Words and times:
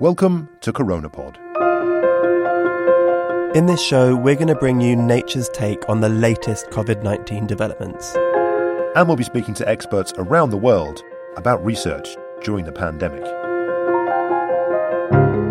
Welcome 0.00 0.48
to 0.62 0.72
Coronapod. 0.72 1.36
In 3.54 3.66
this 3.66 3.82
show, 3.82 4.16
we're 4.16 4.34
going 4.34 4.48
to 4.48 4.54
bring 4.54 4.80
you 4.80 4.96
nature's 4.96 5.48
take 5.50 5.88
on 5.88 6.00
the 6.00 6.08
latest 6.08 6.66
COVID 6.70 7.02
19 7.02 7.46
developments. 7.46 8.16
And 8.96 9.06
we'll 9.06 9.16
be 9.16 9.24
speaking 9.24 9.54
to 9.54 9.68
experts 9.68 10.12
around 10.16 10.50
the 10.50 10.56
world 10.56 11.02
about 11.36 11.64
research 11.64 12.16
during 12.42 12.64
the 12.64 12.72
pandemic. 12.72 13.22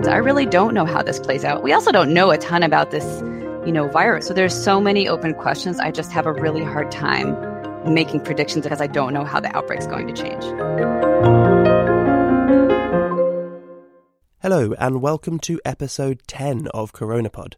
I 0.07 0.17
really 0.17 0.45
don't 0.45 0.73
know 0.73 0.85
how 0.85 1.03
this 1.03 1.19
plays 1.19 1.45
out. 1.45 1.63
We 1.63 1.73
also 1.73 1.91
don't 1.91 2.13
know 2.13 2.31
a 2.31 2.38
ton 2.38 2.63
about 2.63 2.91
this, 2.91 3.22
you 3.66 3.72
know, 3.72 3.88
virus. 3.88 4.27
So 4.27 4.33
there's 4.33 4.53
so 4.53 4.81
many 4.81 5.07
open 5.07 5.33
questions. 5.35 5.79
I 5.79 5.91
just 5.91 6.11
have 6.11 6.25
a 6.25 6.33
really 6.33 6.63
hard 6.63 6.91
time 6.91 7.50
making 7.85 8.21
predictions 8.21 8.63
because 8.63 8.81
I 8.81 8.87
don't 8.87 9.13
know 9.13 9.25
how 9.25 9.39
the 9.39 9.55
outbreak's 9.55 9.87
going 9.87 10.07
to 10.07 10.13
change. 10.13 10.43
Hello, 14.41 14.73
and 14.79 15.01
welcome 15.01 15.39
to 15.39 15.61
episode 15.63 16.21
10 16.27 16.67
of 16.69 16.93
Coronapod. 16.93 17.53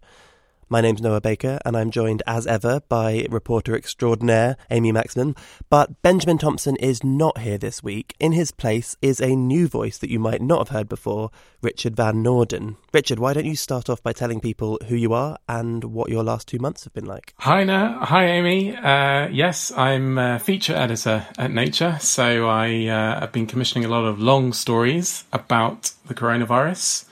My 0.69 0.81
name's 0.81 1.01
Noah 1.01 1.21
Baker, 1.21 1.59
and 1.65 1.75
I'm 1.75 1.91
joined 1.91 2.23
as 2.25 2.47
ever 2.47 2.81
by 2.87 3.25
reporter 3.29 3.75
extraordinaire 3.75 4.57
Amy 4.71 4.91
Maxmen. 4.91 5.37
But 5.69 6.01
Benjamin 6.01 6.37
Thompson 6.37 6.75
is 6.77 7.03
not 7.03 7.39
here 7.39 7.57
this 7.57 7.83
week. 7.83 8.15
In 8.19 8.31
his 8.31 8.51
place 8.51 8.95
is 9.01 9.19
a 9.19 9.35
new 9.35 9.67
voice 9.67 9.97
that 9.97 10.09
you 10.09 10.19
might 10.19 10.41
not 10.41 10.59
have 10.59 10.75
heard 10.75 10.89
before, 10.89 11.31
Richard 11.61 11.95
Van 11.95 12.23
Noorden. 12.23 12.77
Richard, 12.93 13.19
why 13.19 13.33
don't 13.33 13.45
you 13.45 13.55
start 13.55 13.89
off 13.89 14.01
by 14.01 14.13
telling 14.13 14.39
people 14.39 14.79
who 14.87 14.95
you 14.95 15.13
are 15.13 15.37
and 15.47 15.83
what 15.83 16.09
your 16.09 16.23
last 16.23 16.47
two 16.47 16.59
months 16.59 16.85
have 16.85 16.93
been 16.93 17.05
like? 17.05 17.33
Hi, 17.39 17.63
Noah. 17.63 17.99
Hi, 18.01 18.25
Amy. 18.25 18.75
Uh, 18.75 19.27
yes, 19.27 19.71
I'm 19.71 20.17
a 20.17 20.39
feature 20.39 20.75
editor 20.75 21.27
at 21.37 21.51
Nature, 21.51 21.97
so 21.99 22.47
I 22.47 22.87
uh, 22.87 23.19
have 23.19 23.31
been 23.31 23.47
commissioning 23.47 23.85
a 23.85 23.89
lot 23.89 24.05
of 24.05 24.19
long 24.19 24.53
stories 24.53 25.25
about 25.33 25.91
the 26.05 26.13
coronavirus 26.13 27.05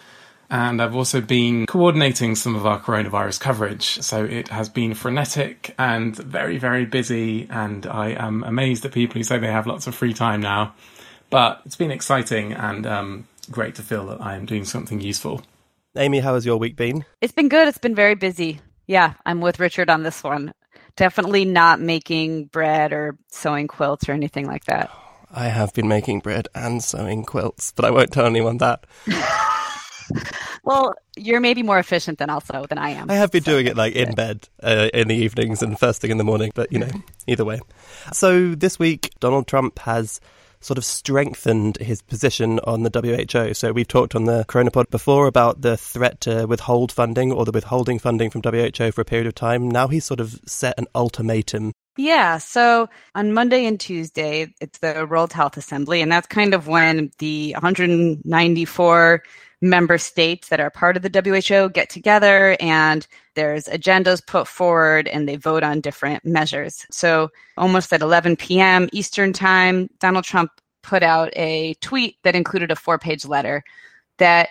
and 0.52 0.82
I've 0.82 0.96
also 0.96 1.22
been 1.22 1.66
coordinating 1.66 2.36
some 2.36 2.56
of 2.56 2.66
our 2.66 2.78
coronavirus 2.78 3.40
coverage. 3.40 4.02
So 4.02 4.26
it 4.26 4.50
has 4.50 4.68
been 4.68 4.94
frenetic 4.94 5.74
and 5.80 6.14
very, 6.14 6.58
very 6.58 6.86
busy, 6.86 7.48
and 7.50 7.88
I 7.88 8.10
am 8.10 8.44
amazed 8.44 8.84
at 8.84 8.92
people 8.92 9.14
who 9.14 9.24
say 9.24 9.40
they 9.40 9.48
have 9.48 9.66
lots 9.66 9.88
of 9.88 9.96
free 9.96 10.14
time 10.14 10.42
now. 10.42 10.76
But 11.30 11.62
it's 11.66 11.78
been 11.78 11.90
exciting 11.90 12.52
and 12.52 12.86
um, 12.86 13.28
great 13.50 13.76
to 13.76 13.82
feel 13.82 14.06
that 14.08 14.20
I 14.20 14.36
am 14.36 14.46
doing 14.46 14.66
something 14.66 15.00
useful. 15.00 15.42
Amy, 15.96 16.20
how 16.20 16.34
has 16.34 16.46
your 16.46 16.58
week 16.58 16.76
been? 16.76 17.06
It's 17.22 17.34
been 17.34 17.48
good. 17.48 17.70
It's 17.70 17.78
been 17.78 17.96
very 17.96 18.16
busy. 18.16 18.60
Yeah, 18.88 19.14
I'm 19.26 19.40
with 19.40 19.58
Richard 19.58 19.90
on 19.90 20.04
this 20.04 20.22
one. 20.22 20.54
Definitely 20.98 21.46
not 21.46 21.80
making 21.80 22.46
bread 22.46 22.92
or 22.92 23.18
sewing 23.30 23.70
quilts 23.70 24.10
or 24.10 24.12
anything 24.12 24.48
like 24.48 24.66
that. 24.66 24.92
I 25.34 25.46
have 25.46 25.74
been 25.74 25.88
making 25.88 26.20
bread 26.20 26.50
and 26.54 26.84
sewing 26.84 27.24
quilts, 27.24 27.72
but 27.72 27.86
I 27.86 27.92
won't 27.92 28.12
tell 28.12 28.26
anyone 28.26 28.58
that. 28.58 28.86
well, 30.64 30.94
you're 31.16 31.40
maybe 31.40 31.64
more 31.64 31.80
efficient 31.80 32.20
than 32.20 32.30
also 32.30 32.66
than 32.68 32.78
I 32.78 32.92
am. 32.92 33.10
I 33.10 33.16
have 33.16 33.32
been 33.32 33.44
so 33.44 33.52
doing 33.52 33.68
it 33.68 33.78
like 33.78 33.96
in 33.96 34.14
bed 34.14 34.48
uh, 34.64 34.90
in 34.94 35.08
the 35.08 35.16
evenings 35.16 35.62
and 35.62 35.78
first 35.78 36.02
thing 36.02 36.12
in 36.12 36.18
the 36.18 36.24
morning, 36.24 36.52
but 36.56 36.72
you 36.72 36.80
know, 36.80 36.92
either 37.28 37.46
way. 37.46 37.60
So 38.14 38.56
this 38.56 38.80
week, 38.80 39.12
Donald 39.20 39.48
Trump 39.48 39.80
has 39.80 40.20
sort 40.62 40.78
of 40.78 40.86
strengthened 40.86 41.78
his 41.78 42.02
position 42.04 42.60
on 42.66 42.84
the 42.84 42.92
WHO. 42.94 43.54
So 43.56 43.72
we've 43.72 43.88
talked 43.88 44.14
on 44.16 44.26
the 44.26 44.46
Coronapod 44.48 44.92
before 44.92 45.26
about 45.26 45.62
the 45.62 45.76
threat 45.76 46.22
to 46.22 46.46
withhold 46.46 46.92
funding 46.92 47.32
or 47.32 47.46
the 47.46 47.52
withholding 47.52 47.98
funding 47.98 48.30
from 48.30 48.44
WHO 48.44 48.92
for 48.92 49.02
a 49.02 49.06
period 49.06 49.26
of 49.28 49.34
time. 49.34 49.70
Now 49.70 49.88
he's 49.88 50.06
sort 50.06 50.20
of 50.20 50.40
set 50.46 50.78
an 50.78 50.86
ultimatum 50.94 51.74
yeah. 51.98 52.38
So 52.38 52.90
on 53.16 53.34
Monday 53.34 53.66
and 53.66 53.80
Tuesday, 53.80 54.54
it's 54.62 54.80
the 54.80 55.06
World 55.10 55.34
Health 55.34 55.58
Assembly, 55.58 56.02
and 56.02 56.12
that's 56.12 56.28
kind 56.28 56.54
of 56.54 56.68
when 56.68 57.12
the 57.20 57.52
194 57.54 59.24
member 59.62 59.98
states 59.98 60.50
that 60.50 60.60
are 60.60 60.72
part 60.72 60.98
of 60.98 61.04
the 61.04 61.10
WHO 61.10 61.70
get 61.70 61.90
together 61.90 62.58
and 62.60 63.08
there's 63.36 63.66
agendas 63.66 64.26
put 64.26 64.48
forward 64.48 65.08
and 65.08 65.30
they 65.30 65.36
vote 65.36 65.64
on 65.64 65.82
different 65.82 66.26
measures. 66.26 66.86
So 66.90 67.30
almost 67.58 67.94
at 67.94 68.02
11 68.02 68.38
p.m. 68.38 68.90
Eastern 68.92 69.34
Time, 69.34 69.90
Donald 70.00 70.26
Trump 70.26 70.52
put 70.82 71.04
out 71.04 71.32
a 71.36 71.76
tweet 71.76 72.18
that 72.24 72.36
included 72.36 72.72
a 72.72 72.76
four 72.76 72.98
page 72.98 73.26
letter 73.26 73.64
that 74.18 74.50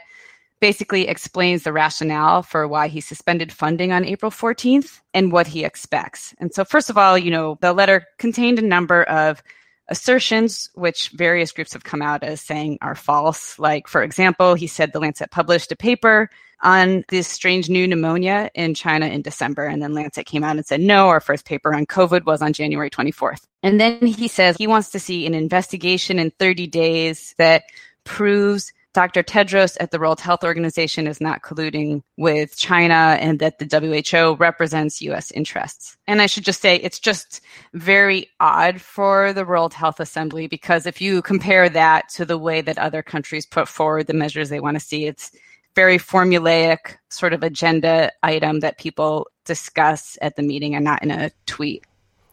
basically 0.60 1.09
explains 1.09 1.62
the 1.62 1.72
rationale 1.72 2.42
for 2.42 2.69
why 2.69 2.87
he 2.87 3.00
suspended 3.00 3.50
funding 3.50 3.92
on 3.92 4.04
April 4.04 4.31
14th 4.31 5.00
and 5.15 5.32
what 5.32 5.47
he 5.47 5.65
expects. 5.65 6.34
And 6.38 6.53
so, 6.53 6.65
first 6.65 6.91
of 6.91 6.98
all, 6.98 7.16
you 7.16 7.31
know, 7.31 7.59
the 7.60 7.72
letter 7.72 8.06
contained 8.19 8.59
a 8.59 8.62
number 8.62 9.03
of 9.04 9.42
assertions, 9.90 10.70
which 10.74 11.10
various 11.10 11.52
groups 11.52 11.72
have 11.72 11.84
come 11.84 12.00
out 12.00 12.22
as 12.22 12.40
saying 12.40 12.78
are 12.80 12.94
false. 12.94 13.58
Like, 13.58 13.88
for 13.88 14.02
example, 14.02 14.54
he 14.54 14.66
said 14.66 14.92
the 14.92 15.00
Lancet 15.00 15.30
published 15.30 15.72
a 15.72 15.76
paper 15.76 16.30
on 16.62 17.04
this 17.08 17.26
strange 17.26 17.68
new 17.68 17.86
pneumonia 17.86 18.50
in 18.54 18.74
China 18.74 19.06
in 19.06 19.22
December. 19.22 19.64
And 19.64 19.82
then 19.82 19.94
Lancet 19.94 20.26
came 20.26 20.44
out 20.44 20.56
and 20.56 20.66
said, 20.66 20.80
no, 20.80 21.08
our 21.08 21.20
first 21.20 21.44
paper 21.44 21.74
on 21.74 21.86
COVID 21.86 22.24
was 22.24 22.42
on 22.42 22.52
January 22.52 22.90
24th. 22.90 23.42
And 23.62 23.80
then 23.80 24.06
he 24.06 24.28
says 24.28 24.56
he 24.56 24.66
wants 24.66 24.90
to 24.90 25.00
see 25.00 25.26
an 25.26 25.34
investigation 25.34 26.18
in 26.18 26.30
30 26.38 26.66
days 26.66 27.34
that 27.38 27.64
proves 28.04 28.72
Dr. 28.92 29.22
Tedros 29.22 29.76
at 29.78 29.92
the 29.92 29.98
World 30.00 30.20
Health 30.20 30.42
Organization 30.42 31.06
is 31.06 31.20
not 31.20 31.42
colluding 31.42 32.02
with 32.16 32.56
China 32.56 33.16
and 33.20 33.38
that 33.38 33.58
the 33.58 33.66
WHO 34.10 34.34
represents 34.34 35.00
US 35.02 35.30
interests. 35.30 35.96
And 36.08 36.20
I 36.20 36.26
should 36.26 36.44
just 36.44 36.60
say 36.60 36.76
it's 36.76 36.98
just 36.98 37.40
very 37.72 38.28
odd 38.40 38.80
for 38.80 39.32
the 39.32 39.44
World 39.44 39.74
Health 39.74 40.00
Assembly 40.00 40.48
because 40.48 40.86
if 40.86 41.00
you 41.00 41.22
compare 41.22 41.68
that 41.68 42.09
to 42.10 42.24
the 42.24 42.38
way 42.38 42.60
that 42.62 42.78
other 42.78 43.03
countries 43.03 43.47
put 43.47 43.68
forward 43.68 44.09
the 44.09 44.15
measures 44.15 44.48
they 44.48 44.60
want 44.60 44.76
to 44.76 44.84
see, 44.84 45.06
it's 45.06 45.30
very 45.76 45.98
formulaic 45.98 46.97
sort 47.10 47.32
of 47.32 47.44
agenda 47.44 48.10
item 48.24 48.59
that 48.60 48.78
people 48.78 49.28
discuss 49.44 50.18
at 50.20 50.34
the 50.34 50.42
meeting 50.42 50.74
and 50.74 50.84
not 50.84 51.03
in 51.03 51.12
a 51.12 51.30
tweet. 51.47 51.84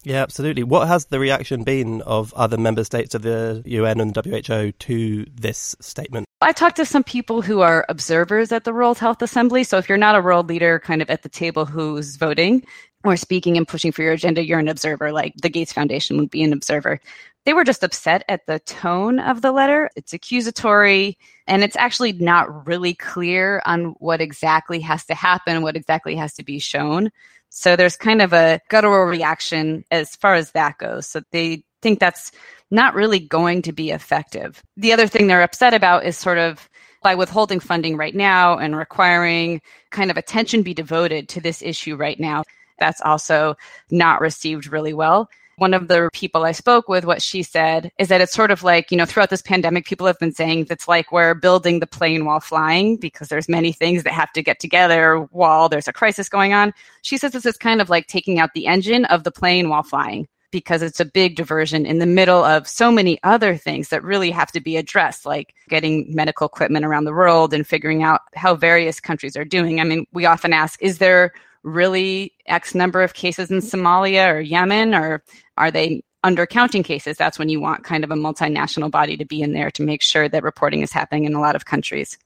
Yeah, 0.07 0.23
absolutely. 0.23 0.63
What 0.63 0.87
has 0.87 1.07
the 1.07 1.19
reaction 1.19 1.65
been 1.65 2.01
of 2.03 2.33
other 2.33 2.55
member 2.55 2.85
states 2.85 3.13
of 3.13 3.23
the 3.23 3.61
UN 3.65 3.99
and 3.99 4.15
WHO 4.15 4.71
to 4.71 5.25
this 5.35 5.75
statement? 5.81 6.25
I 6.39 6.53
talked 6.53 6.77
to 6.77 6.85
some 6.85 7.03
people 7.03 7.41
who 7.41 7.59
are 7.59 7.85
observers 7.89 8.53
at 8.53 8.63
the 8.63 8.71
World 8.71 8.99
Health 8.99 9.21
Assembly. 9.21 9.65
So 9.65 9.77
if 9.77 9.89
you're 9.89 9.97
not 9.97 10.15
a 10.15 10.21
world 10.21 10.47
leader 10.47 10.79
kind 10.79 11.01
of 11.01 11.09
at 11.09 11.23
the 11.23 11.29
table 11.29 11.65
who's 11.65 12.15
voting 12.15 12.65
or 13.03 13.17
speaking 13.17 13.57
and 13.57 13.67
pushing 13.67 13.91
for 13.91 14.01
your 14.01 14.13
agenda, 14.13 14.45
you're 14.45 14.59
an 14.59 14.69
observer, 14.69 15.11
like 15.11 15.33
the 15.41 15.49
Gates 15.49 15.73
Foundation 15.73 16.17
would 16.19 16.29
be 16.29 16.41
an 16.41 16.53
observer. 16.53 17.01
They 17.43 17.53
were 17.53 17.65
just 17.65 17.83
upset 17.83 18.23
at 18.29 18.45
the 18.45 18.59
tone 18.59 19.19
of 19.19 19.41
the 19.41 19.51
letter. 19.51 19.89
It's 19.97 20.13
accusatory 20.13 21.17
and 21.47 21.65
it's 21.65 21.75
actually 21.75 22.13
not 22.13 22.65
really 22.65 22.93
clear 22.93 23.61
on 23.65 23.95
what 23.99 24.21
exactly 24.21 24.79
has 24.79 25.03
to 25.07 25.15
happen, 25.15 25.63
what 25.63 25.75
exactly 25.75 26.15
has 26.15 26.33
to 26.35 26.45
be 26.45 26.59
shown. 26.59 27.11
So 27.49 27.75
there's 27.75 27.97
kind 27.97 28.21
of 28.21 28.33
a 28.33 28.59
guttural 28.69 29.05
reaction 29.05 29.83
as 29.91 30.15
far 30.15 30.35
as 30.35 30.51
that 30.51 30.77
goes. 30.77 31.07
So 31.07 31.21
they 31.31 31.63
think 31.81 31.99
that's 31.99 32.31
not 32.71 32.93
really 32.93 33.19
going 33.19 33.61
to 33.63 33.71
be 33.71 33.91
effective. 33.91 34.61
The 34.75 34.93
other 34.93 35.07
thing 35.07 35.27
they're 35.27 35.43
upset 35.43 35.73
about 35.73 36.05
is 36.05 36.17
sort 36.17 36.37
of 36.37 36.69
by 37.03 37.15
withholding 37.15 37.59
funding 37.59 37.95
right 37.95 38.15
now 38.15 38.57
and 38.57 38.75
requiring 38.75 39.61
kind 39.91 40.11
of 40.11 40.17
attention 40.17 40.63
be 40.63 40.73
devoted 40.73 41.29
to 41.29 41.41
this 41.41 41.61
issue 41.61 41.95
right 41.95 42.19
now. 42.19 42.43
That's 42.79 43.01
also 43.01 43.55
not 43.89 44.21
received 44.21 44.71
really 44.71 44.93
well 44.93 45.29
one 45.57 45.73
of 45.73 45.87
the 45.87 46.09
people 46.13 46.43
I 46.43 46.51
spoke 46.51 46.87
with, 46.87 47.03
what 47.03 47.21
she 47.21 47.43
said 47.43 47.91
is 47.97 48.07
that 48.09 48.21
it's 48.21 48.33
sort 48.33 48.51
of 48.51 48.63
like, 48.63 48.91
you 48.91 48.97
know, 48.97 49.05
throughout 49.05 49.31
this 49.31 49.41
pandemic, 49.41 49.85
people 49.85 50.05
have 50.05 50.19
been 50.19 50.33
saying 50.33 50.67
it's 50.69 50.87
like 50.87 51.11
we're 51.11 51.33
building 51.33 51.79
the 51.79 51.87
plane 51.87 52.25
while 52.25 52.39
flying 52.39 52.95
because 52.95 53.27
there's 53.27 53.49
many 53.49 53.71
things 53.71 54.03
that 54.03 54.13
have 54.13 54.31
to 54.33 54.43
get 54.43 54.59
together 54.59 55.17
while 55.31 55.67
there's 55.67 55.87
a 55.87 55.93
crisis 55.93 56.29
going 56.29 56.53
on. 56.53 56.73
She 57.01 57.17
says 57.17 57.31
this 57.31 57.45
is 57.45 57.57
kind 57.57 57.81
of 57.81 57.89
like 57.89 58.07
taking 58.07 58.39
out 58.39 58.53
the 58.53 58.67
engine 58.67 59.05
of 59.05 59.23
the 59.23 59.31
plane 59.31 59.67
while 59.67 59.83
flying 59.83 60.27
because 60.51 60.81
it's 60.81 60.99
a 60.99 61.05
big 61.05 61.35
diversion 61.35 61.85
in 61.85 61.99
the 61.99 62.05
middle 62.05 62.43
of 62.43 62.67
so 62.67 62.91
many 62.91 63.19
other 63.23 63.57
things 63.57 63.89
that 63.89 64.03
really 64.03 64.31
have 64.31 64.51
to 64.51 64.61
be 64.61 64.77
addressed, 64.77 65.25
like 65.25 65.53
getting 65.69 66.05
medical 66.13 66.47
equipment 66.47 66.85
around 66.85 67.03
the 67.03 67.11
world 67.11 67.53
and 67.53 67.67
figuring 67.67 68.03
out 68.03 68.21
how 68.35 68.55
various 68.55 68.99
countries 68.99 69.35
are 69.35 69.43
doing. 69.43 69.79
I 69.79 69.83
mean, 69.83 70.05
we 70.13 70.25
often 70.25 70.53
ask, 70.53 70.81
is 70.81 70.99
there 70.99 71.33
really 71.67 72.33
X 72.45 72.73
number 72.73 73.03
of 73.03 73.13
cases 73.13 73.51
in 73.51 73.59
Somalia 73.59 74.33
or 74.33 74.39
Yemen, 74.39 74.95
or 74.95 75.23
are 75.57 75.69
they 75.69 76.03
undercounting 76.23 76.83
cases? 76.83 77.17
That's 77.17 77.37
when 77.37 77.49
you 77.49 77.59
want 77.59 77.83
kind 77.83 78.03
of 78.03 78.11
a 78.11 78.15
multinational 78.15 78.89
body 78.89 79.17
to 79.17 79.25
be 79.25 79.41
in 79.41 79.53
there 79.53 79.69
to 79.71 79.83
make 79.83 80.01
sure 80.01 80.29
that 80.29 80.43
reporting 80.43 80.81
is 80.81 80.91
happening 80.91 81.25
in 81.25 81.33
a 81.33 81.41
lot 81.41 81.55
of 81.55 81.65
countries. 81.65 82.17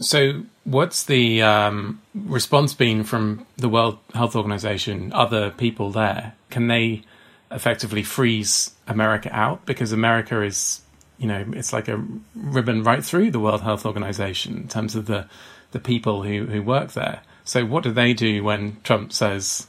So, 0.00 0.42
what's 0.64 1.04
the 1.04 1.42
um, 1.42 2.00
response 2.14 2.72
been 2.72 3.04
from 3.04 3.46
the 3.56 3.68
World 3.68 3.98
Health 4.14 4.34
Organization, 4.34 5.12
other 5.12 5.50
people 5.50 5.90
there? 5.90 6.34
Can 6.48 6.68
they 6.68 7.02
effectively 7.50 8.02
freeze 8.02 8.74
America 8.86 9.28
out? 9.34 9.66
Because 9.66 9.92
America 9.92 10.40
is, 10.42 10.80
you 11.18 11.26
know, 11.26 11.44
it's 11.52 11.74
like 11.74 11.88
a 11.88 12.02
ribbon 12.34 12.82
right 12.82 13.04
through 13.04 13.30
the 13.30 13.40
World 13.40 13.60
Health 13.60 13.84
Organization 13.84 14.56
in 14.56 14.68
terms 14.68 14.94
of 14.94 15.04
the, 15.04 15.26
the 15.72 15.80
people 15.80 16.22
who, 16.22 16.46
who 16.46 16.62
work 16.62 16.92
there. 16.92 17.20
So, 17.44 17.64
what 17.64 17.84
do 17.84 17.92
they 17.92 18.12
do 18.12 18.44
when 18.44 18.76
Trump 18.82 19.12
says 19.12 19.66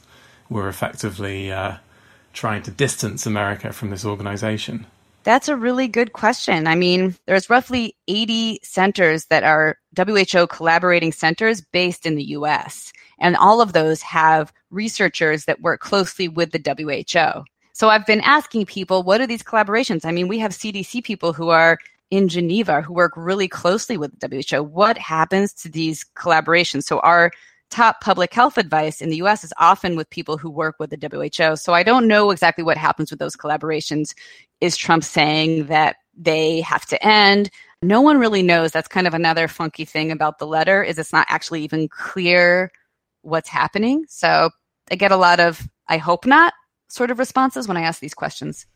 we're 0.48 0.68
effectively 0.68 1.50
uh, 1.50 1.76
trying 2.32 2.62
to 2.62 2.70
distance 2.70 3.26
America 3.26 3.72
from 3.72 3.90
this 3.90 4.04
organization? 4.04 4.86
That's 5.24 5.48
a 5.48 5.56
really 5.56 5.86
good 5.86 6.12
question. 6.12 6.66
I 6.66 6.74
mean, 6.74 7.14
there's 7.26 7.48
roughly 7.48 7.94
80 8.08 8.60
centers 8.62 9.26
that 9.26 9.44
are 9.44 9.78
WHO 9.96 10.48
collaborating 10.48 11.12
centers 11.12 11.60
based 11.60 12.06
in 12.06 12.16
the 12.16 12.24
US. 12.24 12.92
And 13.20 13.36
all 13.36 13.60
of 13.60 13.72
those 13.72 14.02
have 14.02 14.52
researchers 14.70 15.44
that 15.44 15.60
work 15.60 15.80
closely 15.80 16.26
with 16.28 16.50
the 16.50 16.58
WHO. 16.58 17.44
So 17.72 17.88
I've 17.88 18.06
been 18.06 18.20
asking 18.22 18.66
people, 18.66 19.02
what 19.02 19.20
are 19.20 19.26
these 19.26 19.42
collaborations? 19.42 20.04
I 20.04 20.10
mean, 20.10 20.28
we 20.28 20.38
have 20.38 20.52
CDC 20.52 21.04
people 21.04 21.32
who 21.32 21.48
are 21.50 21.78
in 22.10 22.28
Geneva 22.28 22.82
who 22.82 22.92
work 22.92 23.12
really 23.16 23.48
closely 23.48 23.96
with 23.96 24.18
the 24.20 24.28
WHO. 24.28 24.62
What 24.62 24.98
happens 24.98 25.52
to 25.54 25.68
these 25.68 26.04
collaborations? 26.16 26.82
So 26.82 26.98
our 27.00 27.32
top 27.72 28.00
public 28.00 28.32
health 28.32 28.58
advice 28.58 29.00
in 29.00 29.08
the 29.08 29.16
US 29.16 29.42
is 29.42 29.52
often 29.58 29.96
with 29.96 30.08
people 30.10 30.36
who 30.36 30.50
work 30.50 30.76
with 30.78 30.90
the 30.90 31.08
WHO. 31.08 31.56
So 31.56 31.72
I 31.72 31.82
don't 31.82 32.06
know 32.06 32.30
exactly 32.30 32.62
what 32.62 32.76
happens 32.76 33.10
with 33.10 33.18
those 33.18 33.34
collaborations. 33.34 34.14
Is 34.60 34.76
Trump 34.76 35.02
saying 35.02 35.66
that 35.66 35.96
they 36.16 36.60
have 36.60 36.86
to 36.86 37.04
end? 37.04 37.50
No 37.80 38.00
one 38.00 38.18
really 38.18 38.42
knows. 38.42 38.70
That's 38.70 38.88
kind 38.88 39.06
of 39.06 39.14
another 39.14 39.48
funky 39.48 39.84
thing 39.84 40.12
about 40.12 40.38
the 40.38 40.46
letter 40.46 40.84
is 40.84 40.98
it's 40.98 41.12
not 41.12 41.26
actually 41.30 41.64
even 41.64 41.88
clear 41.88 42.70
what's 43.22 43.48
happening. 43.48 44.04
So 44.08 44.50
I 44.90 44.94
get 44.94 45.10
a 45.10 45.16
lot 45.16 45.40
of 45.40 45.66
I 45.88 45.96
hope 45.96 46.26
not 46.26 46.52
sort 46.88 47.10
of 47.10 47.18
responses 47.18 47.66
when 47.66 47.76
I 47.76 47.82
ask 47.82 48.00
these 48.00 48.14
questions. 48.14 48.66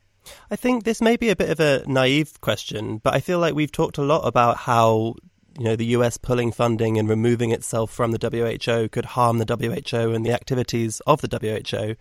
I 0.51 0.57
think 0.57 0.83
this 0.83 1.01
may 1.01 1.17
be 1.17 1.29
a 1.29 1.37
bit 1.37 1.51
of 1.51 1.61
a 1.61 1.85
naive 1.87 2.41
question, 2.41 2.99
but 2.99 3.15
I 3.15 3.21
feel 3.21 3.39
like 3.39 3.55
we've 3.55 3.71
talked 3.71 3.99
a 3.99 4.03
lot 4.03 4.27
about 4.27 4.57
how 4.57 5.15
you 5.59 5.65
know, 5.65 5.77
the 5.77 5.87
US 5.87 6.17
pulling 6.17 6.53
funding 6.53 6.99
and 6.99 7.09
removing 7.09 7.51
itself 7.51 7.91
from 7.91 8.13
the 8.13 8.19
WHO 8.19 8.89
could 8.89 9.05
harm 9.05 9.39
the 9.39 9.47
WHO 9.47 10.13
and 10.13 10.25
the 10.25 10.33
activities 10.33 11.01
of 11.07 11.21
the 11.21 11.39
WHO. 11.39 11.97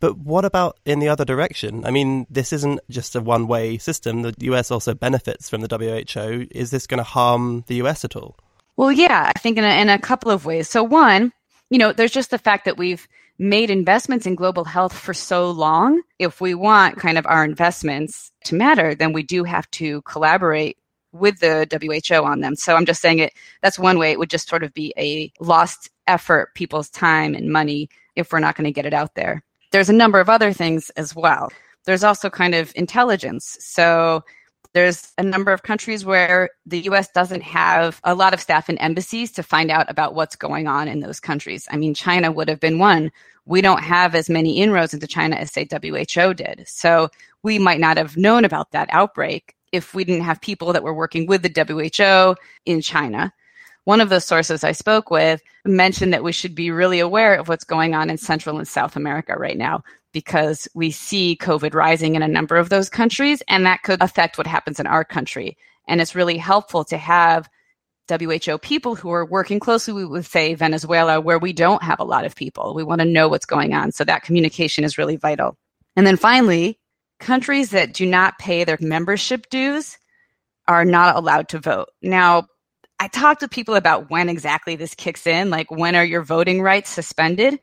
But 0.00 0.16
what 0.18 0.44
about 0.44 0.78
in 0.86 0.98
the 0.98 1.08
other 1.08 1.24
direction? 1.24 1.84
I 1.84 1.90
mean, 1.90 2.26
this 2.30 2.52
isn't 2.52 2.80
just 2.88 3.14
a 3.14 3.20
one 3.20 3.46
way 3.46 3.78
system. 3.78 4.22
The 4.22 4.34
US 4.40 4.70
also 4.70 4.94
benefits 4.94 5.48
from 5.48 5.60
the 5.60 5.68
WHO. 5.68 6.46
Is 6.50 6.70
this 6.70 6.86
going 6.86 6.98
to 6.98 7.04
harm 7.04 7.64
the 7.66 7.76
US 7.76 8.04
at 8.04 8.16
all? 8.16 8.36
Well, 8.76 8.90
yeah, 8.90 9.30
I 9.34 9.38
think 9.38 9.58
in 9.58 9.64
a, 9.64 9.80
in 9.80 9.90
a 9.90 9.98
couple 9.98 10.30
of 10.30 10.46
ways. 10.46 10.68
So, 10.68 10.82
one, 10.82 11.32
you 11.68 11.78
know, 11.78 11.92
there's 11.92 12.10
just 12.10 12.30
the 12.30 12.38
fact 12.38 12.64
that 12.64 12.78
we've 12.78 13.06
made 13.38 13.70
investments 13.70 14.26
in 14.26 14.34
global 14.34 14.64
health 14.64 14.96
for 14.96 15.12
so 15.12 15.50
long. 15.50 16.00
If 16.18 16.40
we 16.40 16.54
want 16.54 16.96
kind 16.96 17.18
of 17.18 17.26
our 17.26 17.44
investments 17.44 18.32
to 18.44 18.54
matter, 18.54 18.94
then 18.94 19.12
we 19.12 19.22
do 19.22 19.44
have 19.44 19.70
to 19.72 20.00
collaborate 20.02 20.78
with 21.12 21.40
the 21.40 21.66
WHO 21.70 22.24
on 22.24 22.40
them. 22.40 22.56
So 22.56 22.76
I'm 22.76 22.86
just 22.86 23.00
saying 23.00 23.18
it 23.18 23.32
that's 23.62 23.78
one 23.78 23.98
way 23.98 24.12
it 24.12 24.18
would 24.18 24.30
just 24.30 24.48
sort 24.48 24.62
of 24.62 24.72
be 24.72 24.92
a 24.96 25.32
lost 25.40 25.90
effort, 26.06 26.54
people's 26.54 26.90
time 26.90 27.34
and 27.34 27.52
money 27.52 27.88
if 28.16 28.32
we're 28.32 28.40
not 28.40 28.56
going 28.56 28.64
to 28.64 28.72
get 28.72 28.86
it 28.86 28.94
out 28.94 29.14
there. 29.14 29.42
There's 29.72 29.88
a 29.88 29.94
number 29.94 30.20
of 30.20 30.28
other 30.28 30.52
things 30.52 30.90
as 30.90 31.14
well. 31.14 31.52
There's 31.84 32.04
also 32.04 32.28
kind 32.28 32.54
of 32.54 32.72
intelligence. 32.74 33.56
So 33.60 34.24
there's 34.72 35.12
a 35.18 35.22
number 35.22 35.52
of 35.52 35.62
countries 35.62 36.04
where 36.04 36.50
the 36.66 36.80
US 36.82 37.08
doesn't 37.08 37.42
have 37.42 38.00
a 38.04 38.14
lot 38.14 38.34
of 38.34 38.40
staff 38.40 38.68
in 38.68 38.78
embassies 38.78 39.32
to 39.32 39.42
find 39.42 39.70
out 39.70 39.90
about 39.90 40.14
what's 40.14 40.36
going 40.36 40.68
on 40.68 40.88
in 40.88 41.00
those 41.00 41.20
countries. 41.20 41.66
I 41.70 41.76
mean, 41.76 41.94
China 41.94 42.30
would 42.30 42.48
have 42.48 42.60
been 42.60 42.78
one. 42.78 43.10
We 43.46 43.62
don't 43.62 43.82
have 43.82 44.14
as 44.14 44.30
many 44.30 44.58
inroads 44.58 44.94
into 44.94 45.06
China 45.06 45.36
as, 45.36 45.52
say, 45.52 45.66
WHO 45.70 46.34
did. 46.34 46.64
So 46.66 47.08
we 47.42 47.58
might 47.58 47.80
not 47.80 47.96
have 47.96 48.16
known 48.16 48.44
about 48.44 48.70
that 48.72 48.88
outbreak 48.92 49.54
if 49.72 49.94
we 49.94 50.04
didn't 50.04 50.24
have 50.24 50.40
people 50.40 50.72
that 50.72 50.82
were 50.82 50.94
working 50.94 51.26
with 51.26 51.42
the 51.42 51.64
WHO 51.66 52.36
in 52.66 52.80
China. 52.80 53.32
One 53.84 54.00
of 54.00 54.08
the 54.08 54.20
sources 54.20 54.62
I 54.62 54.72
spoke 54.72 55.10
with 55.10 55.40
mentioned 55.64 56.12
that 56.12 56.22
we 56.22 56.32
should 56.32 56.54
be 56.54 56.70
really 56.70 57.00
aware 57.00 57.34
of 57.34 57.48
what's 57.48 57.64
going 57.64 57.94
on 57.94 58.10
in 58.10 58.18
Central 58.18 58.58
and 58.58 58.68
South 58.68 58.94
America 58.94 59.34
right 59.36 59.56
now 59.56 59.82
because 60.12 60.68
we 60.74 60.90
see 60.90 61.38
COVID 61.40 61.74
rising 61.74 62.14
in 62.14 62.22
a 62.22 62.28
number 62.28 62.56
of 62.56 62.68
those 62.68 62.88
countries, 62.88 63.42
and 63.48 63.64
that 63.64 63.82
could 63.82 64.02
affect 64.02 64.38
what 64.38 64.46
happens 64.46 64.80
in 64.80 64.86
our 64.86 65.04
country. 65.04 65.56
And 65.86 66.00
it's 66.00 66.14
really 66.14 66.36
helpful 66.36 66.84
to 66.84 66.98
have 66.98 67.48
WHO 68.08 68.58
people 68.58 68.96
who 68.96 69.12
are 69.12 69.24
working 69.24 69.60
closely 69.60 70.04
with, 70.04 70.26
say, 70.26 70.54
Venezuela, 70.54 71.20
where 71.20 71.38
we 71.38 71.52
don't 71.52 71.82
have 71.82 72.00
a 72.00 72.04
lot 72.04 72.24
of 72.24 72.34
people. 72.34 72.74
We 72.74 72.82
want 72.82 73.00
to 73.00 73.04
know 73.04 73.28
what's 73.28 73.46
going 73.46 73.72
on. 73.72 73.92
So 73.92 74.02
that 74.04 74.24
communication 74.24 74.82
is 74.82 74.98
really 74.98 75.16
vital. 75.16 75.56
And 75.94 76.06
then 76.06 76.16
finally, 76.16 76.79
countries 77.20 77.70
that 77.70 77.94
do 77.94 78.06
not 78.06 78.38
pay 78.38 78.64
their 78.64 78.78
membership 78.80 79.48
dues 79.50 79.98
are 80.66 80.84
not 80.84 81.16
allowed 81.16 81.48
to 81.50 81.58
vote. 81.58 81.88
Now, 82.02 82.46
I 82.98 83.08
talked 83.08 83.40
to 83.40 83.48
people 83.48 83.74
about 83.74 84.10
when 84.10 84.28
exactly 84.28 84.76
this 84.76 84.94
kicks 84.94 85.26
in, 85.26 85.50
like 85.50 85.70
when 85.70 85.96
are 85.96 86.04
your 86.04 86.22
voting 86.22 86.60
rights 86.62 86.90
suspended? 86.90 87.58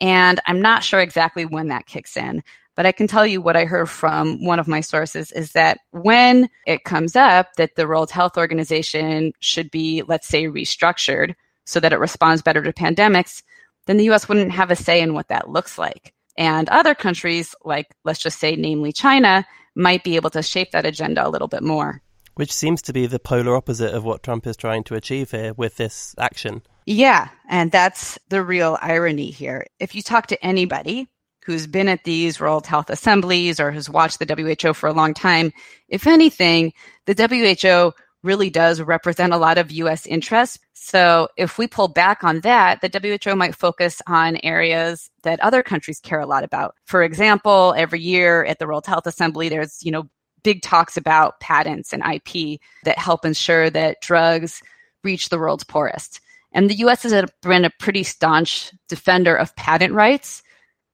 And 0.00 0.40
I'm 0.46 0.60
not 0.60 0.84
sure 0.84 1.00
exactly 1.00 1.44
when 1.44 1.68
that 1.68 1.86
kicks 1.86 2.16
in, 2.16 2.42
but 2.76 2.86
I 2.86 2.92
can 2.92 3.06
tell 3.06 3.26
you 3.26 3.40
what 3.40 3.56
I 3.56 3.64
heard 3.64 3.88
from 3.88 4.44
one 4.44 4.58
of 4.58 4.68
my 4.68 4.80
sources 4.80 5.32
is 5.32 5.52
that 5.52 5.78
when 5.92 6.48
it 6.66 6.84
comes 6.84 7.16
up 7.16 7.54
that 7.56 7.76
the 7.76 7.86
World 7.86 8.10
Health 8.10 8.36
Organization 8.36 9.32
should 9.40 9.70
be, 9.70 10.02
let's 10.06 10.28
say, 10.28 10.44
restructured 10.44 11.34
so 11.64 11.80
that 11.80 11.92
it 11.92 11.98
responds 11.98 12.42
better 12.42 12.62
to 12.62 12.72
pandemics, 12.72 13.42
then 13.86 13.96
the 13.96 14.10
US 14.10 14.28
wouldn't 14.28 14.52
have 14.52 14.70
a 14.70 14.76
say 14.76 15.00
in 15.00 15.14
what 15.14 15.28
that 15.28 15.50
looks 15.50 15.78
like. 15.78 16.13
And 16.36 16.68
other 16.68 16.94
countries, 16.94 17.54
like 17.64 17.86
let's 18.04 18.20
just 18.20 18.38
say, 18.38 18.56
namely 18.56 18.92
China, 18.92 19.46
might 19.74 20.04
be 20.04 20.16
able 20.16 20.30
to 20.30 20.42
shape 20.42 20.72
that 20.72 20.86
agenda 20.86 21.26
a 21.26 21.30
little 21.30 21.48
bit 21.48 21.62
more. 21.62 22.02
Which 22.34 22.52
seems 22.52 22.82
to 22.82 22.92
be 22.92 23.06
the 23.06 23.20
polar 23.20 23.56
opposite 23.56 23.94
of 23.94 24.04
what 24.04 24.22
Trump 24.22 24.46
is 24.46 24.56
trying 24.56 24.82
to 24.84 24.94
achieve 24.94 25.30
here 25.30 25.54
with 25.54 25.76
this 25.76 26.14
action. 26.18 26.62
Yeah, 26.86 27.28
and 27.48 27.70
that's 27.70 28.18
the 28.28 28.42
real 28.42 28.76
irony 28.82 29.30
here. 29.30 29.66
If 29.78 29.94
you 29.94 30.02
talk 30.02 30.26
to 30.28 30.44
anybody 30.44 31.08
who's 31.44 31.66
been 31.66 31.88
at 31.88 32.04
these 32.04 32.40
World 32.40 32.66
Health 32.66 32.90
Assemblies 32.90 33.60
or 33.60 33.70
has 33.70 33.88
watched 33.88 34.18
the 34.18 34.56
WHO 34.62 34.72
for 34.72 34.88
a 34.88 34.92
long 34.92 35.14
time, 35.14 35.52
if 35.88 36.06
anything, 36.06 36.72
the 37.06 37.14
WHO 37.14 37.92
really 38.24 38.50
does 38.50 38.80
represent 38.80 39.32
a 39.32 39.38
lot 39.38 39.58
of 39.58 39.70
US 39.70 40.06
interests. 40.06 40.58
So 40.72 41.28
if 41.36 41.58
we 41.58 41.66
pull 41.66 41.88
back 41.88 42.24
on 42.24 42.40
that, 42.40 42.80
the 42.80 43.20
WHO 43.22 43.36
might 43.36 43.54
focus 43.54 44.00
on 44.06 44.38
areas 44.42 45.10
that 45.22 45.40
other 45.40 45.62
countries 45.62 46.00
care 46.00 46.20
a 46.20 46.26
lot 46.26 46.42
about. 46.42 46.74
For 46.86 47.02
example, 47.02 47.74
every 47.76 48.00
year 48.00 48.44
at 48.44 48.58
the 48.58 48.66
World 48.66 48.86
Health 48.86 49.06
Assembly, 49.06 49.48
there's, 49.48 49.84
you 49.84 49.92
know, 49.92 50.08
big 50.42 50.62
talks 50.62 50.96
about 50.96 51.40
patents 51.40 51.92
and 51.92 52.02
IP 52.04 52.60
that 52.84 52.98
help 52.98 53.24
ensure 53.24 53.70
that 53.70 54.00
drugs 54.00 54.62
reach 55.02 55.28
the 55.28 55.38
world's 55.38 55.64
poorest. 55.64 56.20
And 56.52 56.70
the 56.70 56.76
US 56.76 57.02
has 57.02 57.30
been 57.42 57.64
a 57.64 57.70
pretty 57.78 58.02
staunch 58.04 58.72
defender 58.88 59.34
of 59.34 59.54
patent 59.56 59.92
rights. 59.92 60.42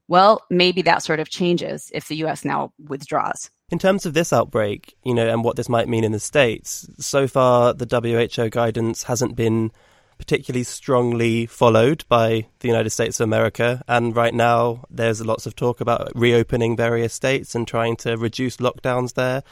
Well, 0.08 0.42
maybe 0.50 0.82
that 0.82 1.02
sort 1.02 1.20
of 1.20 1.30
changes 1.30 1.90
if 1.94 2.08
the 2.08 2.16
US 2.24 2.44
now 2.44 2.72
withdraws. 2.88 3.50
In 3.70 3.78
terms 3.78 4.04
of 4.04 4.14
this 4.14 4.32
outbreak, 4.32 4.96
you 5.04 5.14
know, 5.14 5.28
and 5.28 5.44
what 5.44 5.56
this 5.56 5.68
might 5.68 5.88
mean 5.88 6.02
in 6.02 6.12
the 6.12 6.18
States, 6.18 6.88
so 6.98 7.28
far 7.28 7.72
the 7.72 7.86
WHO 7.86 8.50
guidance 8.50 9.04
hasn't 9.04 9.36
been 9.36 9.70
particularly 10.18 10.64
strongly 10.64 11.46
followed 11.46 12.04
by 12.08 12.46
the 12.58 12.68
United 12.68 12.90
States 12.90 13.20
of 13.20 13.24
America. 13.24 13.82
And 13.88 14.14
right 14.14 14.34
now, 14.34 14.84
there's 14.90 15.24
lots 15.24 15.46
of 15.46 15.56
talk 15.56 15.80
about 15.80 16.12
reopening 16.14 16.76
various 16.76 17.14
states 17.14 17.54
and 17.54 17.66
trying 17.66 17.96
to 17.98 18.16
reduce 18.16 18.58
lockdowns 18.58 19.14
there. 19.14 19.42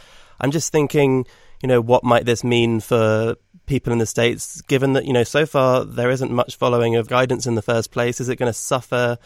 I'm 0.41 0.51
just 0.51 0.71
thinking, 0.73 1.25
you 1.63 1.69
know, 1.69 1.81
what 1.81 2.05
might 2.05 2.27
this 2.27 2.45
mean 2.45 2.81
for 2.81 3.37
people 3.67 3.93
in 3.93 3.99
the 3.99 4.07
States, 4.07 4.61
given 4.63 4.93
that, 4.93 5.05
you 5.05 5.13
know, 5.13 5.25
so 5.25 5.47
far 5.47 5.85
there 5.85 6.11
isn't 6.11 6.31
much 6.31 6.57
following 6.57 6.97
of 6.97 7.09
guidance 7.09 7.47
in 7.47 7.55
the 7.55 7.63
first 7.63 7.91
place? 7.91 8.21
Is 8.21 8.29
it 8.29 8.37
going 8.37 8.53
to 8.53 8.59
suffer 8.59 9.17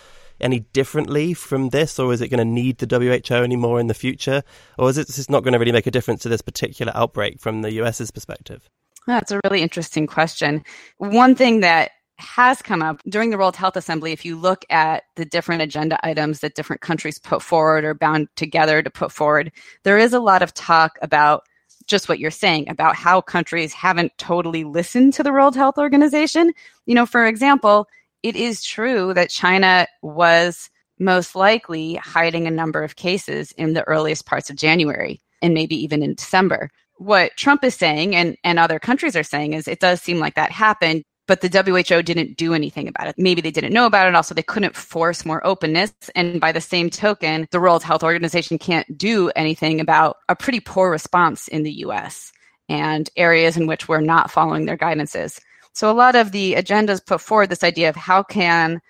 any 0.42 0.60
differently 0.60 1.34
from 1.34 1.70
this, 1.70 1.98
or 1.98 2.12
is 2.12 2.20
it 2.20 2.28
going 2.28 2.38
to 2.38 2.44
need 2.44 2.78
the 2.78 2.98
WHO 2.98 3.34
anymore 3.34 3.80
in 3.80 3.86
the 3.86 3.94
future? 3.94 4.42
Or 4.78 4.90
is 4.90 4.98
it 4.98 5.06
just 5.06 5.30
not 5.30 5.42
going 5.42 5.52
to 5.52 5.58
really 5.58 5.72
make 5.72 5.86
a 5.86 5.90
difference 5.90 6.22
to 6.22 6.28
this 6.28 6.42
particular 6.42 6.92
outbreak 6.94 7.40
from 7.40 7.62
the 7.62 7.72
US's 7.72 8.10
perspective? 8.10 8.68
That's 9.06 9.32
a 9.32 9.40
really 9.44 9.62
interesting 9.62 10.06
question. 10.06 10.64
One 10.98 11.34
thing 11.34 11.60
that 11.60 11.92
has 12.18 12.62
come 12.62 12.82
up 12.82 13.00
during 13.08 13.30
the 13.30 13.38
World 13.38 13.56
Health 13.56 13.76
Assembly. 13.76 14.12
If 14.12 14.24
you 14.24 14.36
look 14.36 14.64
at 14.70 15.04
the 15.16 15.24
different 15.24 15.62
agenda 15.62 15.98
items 16.06 16.40
that 16.40 16.54
different 16.54 16.80
countries 16.80 17.18
put 17.18 17.42
forward 17.42 17.84
or 17.84 17.94
bound 17.94 18.28
together 18.36 18.82
to 18.82 18.90
put 18.90 19.10
forward, 19.10 19.50
there 19.82 19.98
is 19.98 20.12
a 20.12 20.20
lot 20.20 20.42
of 20.42 20.54
talk 20.54 20.98
about 21.02 21.42
just 21.86 22.08
what 22.08 22.20
you're 22.20 22.30
saying 22.30 22.68
about 22.68 22.94
how 22.94 23.20
countries 23.20 23.72
haven't 23.72 24.16
totally 24.18 24.62
listened 24.62 25.14
to 25.14 25.22
the 25.22 25.32
World 25.32 25.56
Health 25.56 25.78
Organization. 25.78 26.52
You 26.86 26.94
know, 26.94 27.06
for 27.06 27.26
example, 27.26 27.88
it 28.22 28.36
is 28.36 28.62
true 28.62 29.14
that 29.14 29.30
China 29.30 29.86
was 30.02 30.70
most 30.98 31.34
likely 31.34 31.94
hiding 31.96 32.46
a 32.46 32.50
number 32.50 32.82
of 32.82 32.96
cases 32.96 33.52
in 33.52 33.74
the 33.74 33.86
earliest 33.88 34.26
parts 34.26 34.50
of 34.50 34.56
January 34.56 35.20
and 35.40 35.54
maybe 35.54 35.76
even 35.82 36.02
in 36.02 36.14
December. 36.14 36.70
What 36.96 37.36
Trump 37.36 37.64
is 37.64 37.74
saying 37.74 38.14
and, 38.14 38.36
and 38.44 38.58
other 38.58 38.78
countries 38.78 39.16
are 39.16 39.24
saying 39.24 39.54
is 39.54 39.66
it 39.66 39.80
does 39.80 40.00
seem 40.00 40.20
like 40.20 40.36
that 40.36 40.52
happened, 40.52 41.02
but 41.26 41.40
the 41.40 41.48
WHO 41.48 42.02
didn't 42.02 42.36
do 42.36 42.54
anything 42.54 42.86
about 42.86 43.08
it. 43.08 43.16
Maybe 43.18 43.40
they 43.40 43.50
didn't 43.50 43.72
know 43.72 43.86
about 43.86 44.06
it. 44.06 44.14
Also, 44.14 44.34
they 44.34 44.42
couldn't 44.42 44.76
force 44.76 45.24
more 45.24 45.44
openness. 45.44 45.92
And 46.14 46.40
by 46.40 46.52
the 46.52 46.60
same 46.60 46.90
token, 46.90 47.48
the 47.50 47.60
World 47.60 47.82
Health 47.82 48.04
Organization 48.04 48.58
can't 48.58 48.96
do 48.96 49.30
anything 49.30 49.80
about 49.80 50.18
a 50.28 50.36
pretty 50.36 50.60
poor 50.60 50.90
response 50.90 51.48
in 51.48 51.64
the 51.64 51.72
US 51.72 52.32
and 52.68 53.10
areas 53.16 53.56
in 53.56 53.66
which 53.66 53.88
we're 53.88 54.00
not 54.00 54.30
following 54.30 54.66
their 54.66 54.78
guidances. 54.78 55.40
So 55.72 55.90
a 55.90 55.94
lot 55.94 56.14
of 56.14 56.32
the 56.32 56.54
agendas 56.54 57.04
put 57.04 57.20
forward 57.20 57.48
this 57.48 57.64
idea 57.64 57.88
of 57.88 57.96
how 57.96 58.22
can 58.22 58.80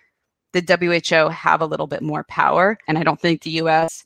the 0.53 0.61
WHO 0.61 1.29
have 1.31 1.61
a 1.61 1.67
little 1.67 1.87
bit 1.87 2.03
more 2.03 2.25
power. 2.25 2.79
And 2.87 2.99
I 2.99 3.03
don't 3.03 3.21
think 3.21 3.43
the 3.43 3.51
US 3.63 4.05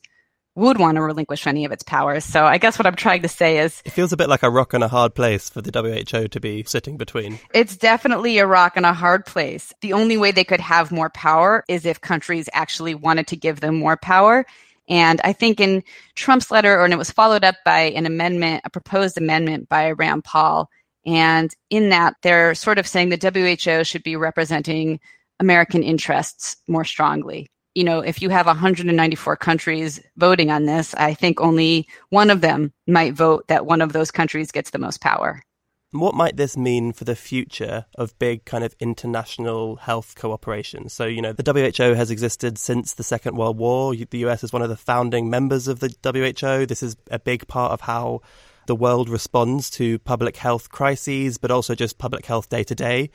would 0.55 0.79
want 0.79 0.95
to 0.95 1.01
relinquish 1.03 1.45
any 1.45 1.65
of 1.65 1.71
its 1.71 1.83
powers. 1.83 2.25
So 2.25 2.45
I 2.45 2.57
guess 2.57 2.79
what 2.79 2.87
I'm 2.87 2.95
trying 2.95 3.21
to 3.21 3.27
say 3.27 3.59
is 3.59 3.81
it 3.85 3.91
feels 3.91 4.11
a 4.11 4.17
bit 4.17 4.27
like 4.27 4.41
a 4.41 4.49
rock 4.49 4.73
and 4.73 4.83
a 4.83 4.87
hard 4.87 5.13
place 5.13 5.51
for 5.51 5.61
the 5.61 5.71
WHO 5.71 6.27
to 6.29 6.39
be 6.39 6.63
sitting 6.63 6.97
between. 6.97 7.39
It's 7.53 7.77
definitely 7.77 8.39
a 8.39 8.47
rock 8.47 8.75
and 8.75 8.85
a 8.85 8.93
hard 8.93 9.25
place. 9.25 9.71
The 9.81 9.93
only 9.93 10.17
way 10.17 10.31
they 10.31 10.43
could 10.43 10.59
have 10.59 10.91
more 10.91 11.11
power 11.11 11.63
is 11.67 11.85
if 11.85 12.01
countries 12.01 12.49
actually 12.53 12.95
wanted 12.95 13.27
to 13.27 13.35
give 13.35 13.59
them 13.59 13.75
more 13.75 13.97
power. 13.97 14.45
And 14.89 15.21
I 15.23 15.33
think 15.33 15.59
in 15.59 15.83
Trump's 16.15 16.49
letter, 16.49 16.79
or 16.79 16.85
and 16.85 16.93
it 16.93 16.97
was 16.97 17.11
followed 17.11 17.43
up 17.43 17.55
by 17.63 17.81
an 17.81 18.07
amendment, 18.07 18.61
a 18.65 18.69
proposed 18.69 19.17
amendment 19.17 19.69
by 19.69 19.91
Rand 19.91 20.23
Paul. 20.23 20.69
And 21.07 21.51
in 21.71 21.89
that, 21.89 22.15
they're 22.21 22.53
sort 22.53 22.77
of 22.77 22.85
saying 22.85 23.09
the 23.09 23.57
WHO 23.65 23.83
should 23.83 24.03
be 24.03 24.15
representing 24.15 24.99
American 25.39 25.81
interests 25.81 26.57
more 26.67 26.85
strongly 26.85 27.47
you 27.77 27.83
know, 27.83 27.99
if 27.99 28.23
you 28.23 28.29
have 28.29 28.47
194 28.47 29.35
countries 29.35 30.01
voting 30.17 30.49
on 30.49 30.65
this, 30.65 30.95
I 30.95 31.13
think 31.13 31.39
only 31.39 31.87
one 32.09 32.31
of 32.31 32.41
them 32.41 32.73
might 32.87 33.13
vote 33.13 33.47
that 33.49 33.67
one 33.67 33.81
of 33.81 33.93
those 33.93 34.09
countries 34.09 34.51
gets 34.51 34.71
the 34.71 34.79
most 34.79 34.99
power. 34.99 35.43
What 35.91 36.15
might 36.15 36.37
this 36.37 36.57
mean 36.57 36.91
for 36.91 37.03
the 37.03 37.15
future 37.15 37.85
of 37.93 38.17
big 38.17 38.45
kind 38.45 38.63
of 38.63 38.75
international 38.79 39.75
health 39.75 40.15
cooperation? 40.15 40.89
So, 40.89 41.05
you 41.05 41.21
know, 41.21 41.33
the 41.33 41.43
WHO 41.77 41.93
has 41.93 42.09
existed 42.09 42.57
since 42.57 42.95
the 42.95 43.03
Second 43.03 43.37
World 43.37 43.59
War. 43.59 43.93
The 43.95 44.25
US 44.25 44.43
is 44.43 44.51
one 44.51 44.63
of 44.63 44.69
the 44.69 44.75
founding 44.75 45.29
members 45.29 45.67
of 45.67 45.79
the 45.79 45.93
WHO. 46.03 46.65
This 46.65 46.81
is 46.81 46.97
a 47.11 47.19
big 47.19 47.47
part 47.47 47.73
of 47.73 47.81
how 47.81 48.21
the 48.67 48.75
world 48.75 49.09
responds 49.09 49.69
to 49.71 49.99
public 49.99 50.37
health 50.37 50.69
crises, 50.69 51.37
but 51.37 51.51
also 51.51 51.75
just 51.75 51.97
public 51.97 52.25
health 52.25 52.49
day 52.49 52.63
to 52.63 52.75
day 52.75 53.09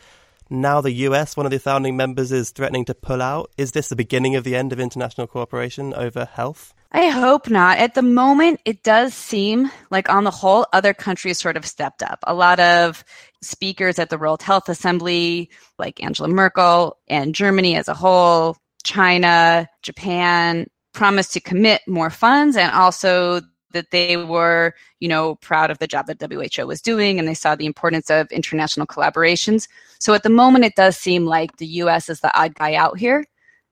now 0.52 0.82
the 0.82 0.92
US, 0.92 1.36
one 1.36 1.46
of 1.46 1.52
the 1.52 1.58
founding 1.58 1.96
members, 1.96 2.30
is 2.30 2.50
threatening 2.50 2.84
to 2.84 2.94
pull 2.94 3.22
out. 3.22 3.50
Is 3.56 3.72
this 3.72 3.88
the 3.88 3.96
beginning 3.96 4.36
of 4.36 4.44
the 4.44 4.54
end 4.54 4.72
of 4.72 4.78
international 4.78 5.26
cooperation 5.26 5.94
over 5.94 6.26
health? 6.26 6.74
I 6.92 7.08
hope 7.08 7.48
not. 7.48 7.78
At 7.78 7.94
the 7.94 8.02
moment, 8.02 8.60
it 8.66 8.82
does 8.82 9.14
seem 9.14 9.70
like, 9.90 10.10
on 10.10 10.24
the 10.24 10.30
whole, 10.30 10.66
other 10.74 10.92
countries 10.92 11.38
sort 11.38 11.56
of 11.56 11.64
stepped 11.64 12.02
up. 12.02 12.18
A 12.24 12.34
lot 12.34 12.60
of 12.60 13.02
speakers 13.40 13.98
at 13.98 14.10
the 14.10 14.18
World 14.18 14.42
Health 14.42 14.68
Assembly, 14.68 15.50
like 15.78 16.02
Angela 16.02 16.28
Merkel 16.28 16.98
and 17.08 17.34
Germany 17.34 17.76
as 17.76 17.88
a 17.88 17.94
whole, 17.94 18.58
China, 18.84 19.66
Japan, 19.80 20.66
promised 20.92 21.32
to 21.32 21.40
commit 21.40 21.80
more 21.88 22.10
funds 22.10 22.58
and 22.58 22.70
also 22.72 23.40
that 23.72 23.90
they 23.90 24.16
were, 24.16 24.74
you 25.00 25.08
know, 25.08 25.36
proud 25.36 25.70
of 25.70 25.78
the 25.78 25.86
job 25.86 26.06
that 26.06 26.20
WHO 26.20 26.66
was 26.66 26.80
doing 26.80 27.18
and 27.18 27.26
they 27.26 27.34
saw 27.34 27.54
the 27.54 27.66
importance 27.66 28.10
of 28.10 28.30
international 28.30 28.86
collaborations. 28.86 29.68
So 29.98 30.14
at 30.14 30.22
the 30.22 30.30
moment, 30.30 30.64
it 30.64 30.76
does 30.76 30.96
seem 30.96 31.26
like 31.26 31.56
the 31.56 31.66
US 31.66 32.08
is 32.08 32.20
the 32.20 32.36
odd 32.38 32.54
guy 32.54 32.74
out 32.74 32.98
here. 32.98 33.24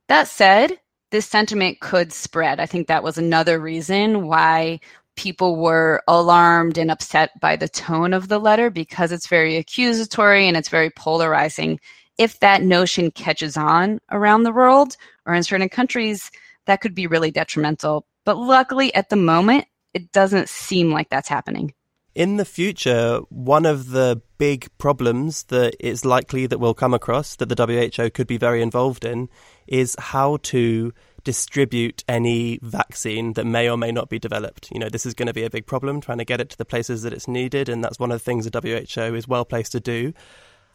That 0.09 0.29
said, 0.29 0.79
this 1.11 1.27
sentiment 1.27 1.81
could 1.81 2.13
spread. 2.13 2.61
I 2.61 2.67
think 2.67 2.87
that 2.87 3.03
was 3.03 3.19
another 3.19 3.59
reason 3.59 4.27
why 4.27 4.81
people 5.17 5.57
were 5.57 6.03
alarmed 6.09 6.79
and 6.79 6.91
upset 6.91 7.39
by 7.41 7.57
the 7.57 7.69
tone 7.69 8.15
of 8.15 8.29
the 8.29 8.39
letter 8.39 8.71
because 8.71 9.13
it's 9.13 9.27
very 9.27 9.57
accusatory 9.57 10.47
and 10.49 10.57
it's 10.57 10.69
very 10.69 10.91
polarizing. 10.91 11.79
If 12.17 12.41
that 12.41 12.63
notion 12.63 13.11
catches 13.11 13.57
on 13.57 13.99
around 14.11 14.45
the 14.45 14.53
world 14.53 14.97
or 15.27 15.35
in 15.35 15.43
certain 15.43 15.69
countries, 15.69 16.31
that 16.67 16.81
could 16.81 16.95
be 16.95 17.07
really 17.07 17.31
detrimental. 17.31 18.07
But 18.25 18.37
luckily, 18.37 18.95
at 18.95 19.09
the 19.09 19.17
moment, 19.17 19.65
it 19.95 20.13
doesn't 20.13 20.49
seem 20.49 20.91
like 20.91 21.09
that's 21.11 21.29
happening. 21.29 21.75
In 22.15 22.39
the 22.39 22.45
future, 22.45 23.21
one 23.29 23.65
of 23.65 23.91
the 23.91 24.21
big 24.37 24.67
problems 24.79 25.45
that 25.45 25.77
it's 25.79 26.05
likely 26.05 26.47
that 26.47 26.59
we'll 26.59 26.75
come 26.75 26.93
across 26.93 27.37
that 27.37 27.49
the 27.49 27.91
WHO 27.97 28.11
could 28.11 28.27
be 28.27 28.37
very 28.37 28.63
involved 28.63 29.05
in 29.05 29.29
is 29.69 29.95
how 29.99 30.39
to 30.43 30.93
distribute 31.23 32.03
any 32.09 32.59
vaccine 32.63 33.35
that 33.35 33.45
may 33.45 33.69
or 33.69 33.77
may 33.77 33.93
not 33.93 34.09
be 34.09 34.19
developed. 34.19 34.71
You 34.73 34.81
know, 34.81 34.89
this 34.89 35.07
is 35.07 35.15
going 35.15 35.29
to 35.29 35.35
be 35.35 35.45
a 35.45 35.51
big 35.51 35.67
problem 35.67 36.01
trying 36.01 36.19
to 36.19 36.25
get 36.25 36.41
it 36.41 36.51
to 36.51 36.59
the 36.59 36.65
places 36.65 37.03
that 37.03 37.13
it's 37.13 37.29
needed, 37.29 37.69
and 37.69 37.85
that's 37.85 37.99
one 37.99 38.11
of 38.11 38.17
the 38.17 38.25
things 38.25 38.51
the 38.51 38.61
WHO 38.61 39.15
is 39.15 39.29
well 39.29 39.45
placed 39.45 39.73
to 39.73 39.81
do. 39.81 40.13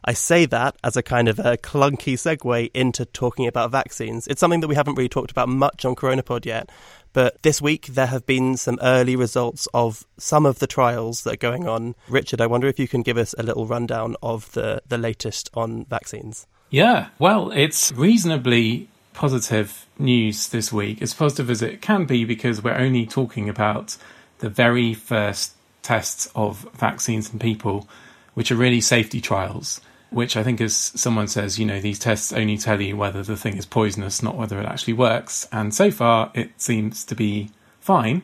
I 0.07 0.13
say 0.13 0.45
that 0.45 0.75
as 0.83 0.95
a 0.95 1.01
kind 1.01 1.27
of 1.27 1.39
a 1.39 1.57
clunky 1.57 2.13
segue 2.13 2.69
into 2.75 3.05
talking 3.05 3.47
about 3.47 3.71
vaccines. 3.71 4.27
It's 4.27 4.39
something 4.39 4.59
that 4.59 4.67
we 4.67 4.75
haven't 4.75 4.93
really 4.95 5.09
talked 5.09 5.31
about 5.31 5.49
much 5.49 5.83
on 5.83 5.95
CoronaPod 5.95 6.45
yet, 6.45 6.69
but 7.11 7.41
this 7.41 7.59
week, 7.59 7.87
there 7.87 8.05
have 8.05 8.27
been 8.27 8.55
some 8.55 8.77
early 8.83 9.15
results 9.15 9.67
of 9.73 10.05
some 10.17 10.45
of 10.45 10.59
the 10.59 10.67
trials 10.67 11.23
that 11.23 11.33
are 11.33 11.37
going 11.37 11.67
on. 11.67 11.95
Richard, 12.07 12.39
I 12.39 12.45
wonder 12.45 12.67
if 12.67 12.77
you 12.77 12.87
can 12.87 13.01
give 13.01 13.17
us 13.17 13.33
a 13.37 13.43
little 13.43 13.65
rundown 13.65 14.15
of 14.21 14.51
the, 14.51 14.83
the 14.87 14.99
latest 14.99 15.49
on 15.55 15.85
vaccines. 15.85 16.45
Yeah, 16.69 17.07
well, 17.17 17.51
it's 17.51 17.91
reasonably 17.91 18.89
positive 19.13 19.87
news 19.97 20.49
this 20.49 20.71
week, 20.71 21.01
as 21.01 21.15
positive 21.15 21.49
as 21.49 21.63
it 21.63 21.81
can 21.81 22.05
be, 22.05 22.25
because 22.25 22.63
we're 22.63 22.77
only 22.77 23.07
talking 23.07 23.49
about 23.49 23.97
the 24.39 24.49
very 24.49 24.93
first 24.93 25.53
tests 25.81 26.29
of 26.35 26.69
vaccines 26.75 27.31
in 27.33 27.39
people, 27.39 27.87
which 28.35 28.51
are 28.51 28.55
really 28.55 28.81
safety 28.81 29.19
trials 29.19 29.81
which 30.15 30.37
I 30.37 30.43
think, 30.43 30.61
as 30.61 30.73
someone 30.73 31.27
says, 31.27 31.59
you 31.59 31.65
know, 31.65 31.81
these 31.81 31.99
tests 31.99 32.31
only 32.31 32.57
tell 32.57 32.79
you 32.79 32.95
whether 32.95 33.21
the 33.21 33.35
thing 33.35 33.57
is 33.57 33.65
poisonous, 33.65 34.23
not 34.23 34.37
whether 34.37 34.57
it 34.61 34.65
actually 34.65 34.93
works. 34.93 35.45
And 35.51 35.73
so 35.73 35.91
far, 35.91 36.31
it 36.33 36.51
seems 36.55 37.03
to 37.05 37.15
be 37.15 37.49
fine 37.81 38.21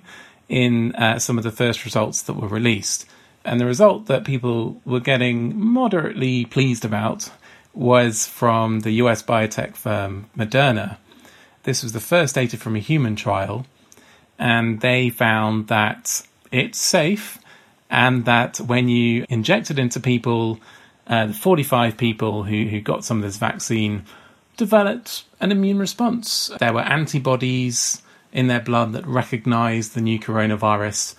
in 0.48 0.96
uh, 0.96 1.20
some 1.20 1.38
of 1.38 1.44
the 1.44 1.52
first 1.52 1.84
results 1.84 2.22
that 2.22 2.38
were 2.38 2.48
released. 2.48 3.06
And 3.44 3.60
the 3.60 3.66
result 3.66 4.06
that 4.06 4.24
people 4.24 4.80
were 4.86 5.02
getting 5.02 5.60
moderately 5.60 6.46
pleased 6.46 6.86
about 6.86 7.30
was 7.74 8.26
from 8.26 8.80
the 8.80 8.92
US 8.92 9.22
biotech 9.22 9.76
firm 9.76 10.30
Moderna. 10.38 10.96
This 11.64 11.84
was 11.84 11.92
the 11.92 12.00
first 12.00 12.36
data 12.36 12.56
from 12.56 12.78
a 12.78 12.80
human 12.80 13.18
trial, 13.18 13.66
and 14.40 14.80
they 14.80 15.10
found 15.10 15.68
that 15.68 16.26
it's 16.54 16.80
safe 16.80 17.38
and 17.90 18.24
that 18.24 18.62
when 18.62 18.88
you 18.88 19.26
inject 19.28 19.70
it 19.70 19.78
into 19.78 20.00
people 20.00 20.58
uh, 21.08 21.28
the 21.28 21.34
45 21.34 21.98
people 21.98 22.44
who, 22.44 22.66
who 22.66 22.80
got 22.80 23.04
some 23.04 23.18
of 23.18 23.24
this 23.24 23.38
vaccine 23.38 24.06
developed 24.58 25.24
an 25.40 25.52
immune 25.52 25.80
response. 25.80 26.52
There 26.60 26.74
were 26.74 26.82
antibodies 26.82 28.02
in 28.32 28.48
their 28.48 28.60
blood 28.60 28.94
that 28.94 29.06
recognized 29.06 29.94
the 29.94 30.02
new 30.02 30.20
coronavirus, 30.20 31.16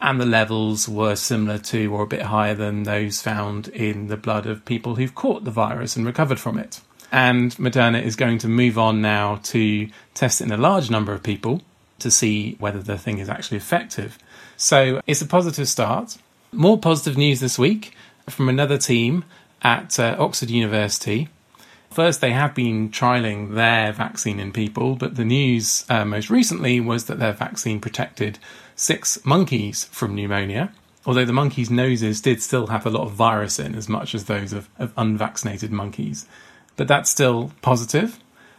and 0.00 0.20
the 0.20 0.26
levels 0.26 0.88
were 0.88 1.16
similar 1.16 1.58
to 1.58 1.86
or 1.92 2.02
a 2.02 2.06
bit 2.06 2.22
higher 2.22 2.54
than 2.54 2.82
those 2.82 3.22
found 3.22 3.68
in 3.68 4.08
the 4.08 4.16
blood 4.16 4.46
of 4.46 4.64
people 4.64 4.96
who've 4.96 5.14
caught 5.14 5.44
the 5.44 5.50
virus 5.50 5.96
and 5.96 6.04
recovered 6.04 6.38
from 6.38 6.58
it. 6.58 6.80
And 7.10 7.54
Moderna 7.56 8.02
is 8.02 8.16
going 8.16 8.38
to 8.38 8.48
move 8.48 8.76
on 8.76 9.00
now 9.00 9.36
to 9.44 9.88
test 10.14 10.40
in 10.40 10.50
a 10.50 10.56
large 10.56 10.90
number 10.90 11.12
of 11.12 11.22
people 11.22 11.62
to 12.00 12.10
see 12.10 12.56
whether 12.58 12.80
the 12.80 12.98
thing 12.98 13.18
is 13.18 13.28
actually 13.28 13.56
effective. 13.56 14.18
So 14.56 15.00
it's 15.06 15.22
a 15.22 15.26
positive 15.26 15.68
start. 15.68 16.18
More 16.52 16.78
positive 16.78 17.16
news 17.16 17.40
this 17.40 17.58
week 17.58 17.94
from 18.28 18.48
another 18.48 18.78
team 18.78 19.24
at 19.62 19.98
uh, 19.98 20.16
Oxford 20.18 20.50
University. 20.50 21.28
First, 21.90 22.20
they 22.20 22.32
have 22.32 22.54
been 22.54 22.90
trialing 22.90 23.54
their 23.54 23.92
vaccine 23.92 24.40
in 24.40 24.52
people, 24.52 24.96
but 24.96 25.14
the 25.14 25.24
news 25.24 25.84
uh, 25.88 26.04
most 26.04 26.28
recently 26.28 26.80
was 26.80 27.04
that 27.04 27.20
their 27.20 27.32
vaccine 27.32 27.80
protected 27.80 28.38
six 28.74 29.24
monkeys 29.24 29.84
from 29.84 30.14
pneumonia, 30.14 30.72
although 31.06 31.24
the 31.24 31.32
monkeys' 31.32 31.70
noses 31.70 32.20
did 32.20 32.42
still 32.42 32.66
have 32.66 32.84
a 32.84 32.90
lot 32.90 33.04
of 33.04 33.12
virus 33.12 33.60
in, 33.60 33.76
as 33.76 33.88
much 33.88 34.14
as 34.14 34.24
those 34.24 34.52
of, 34.52 34.68
of 34.78 34.92
unvaccinated 34.96 35.70
monkeys. 35.70 36.26
But 36.76 36.88
that's 36.88 37.10
still 37.10 37.52
positive. 37.62 38.18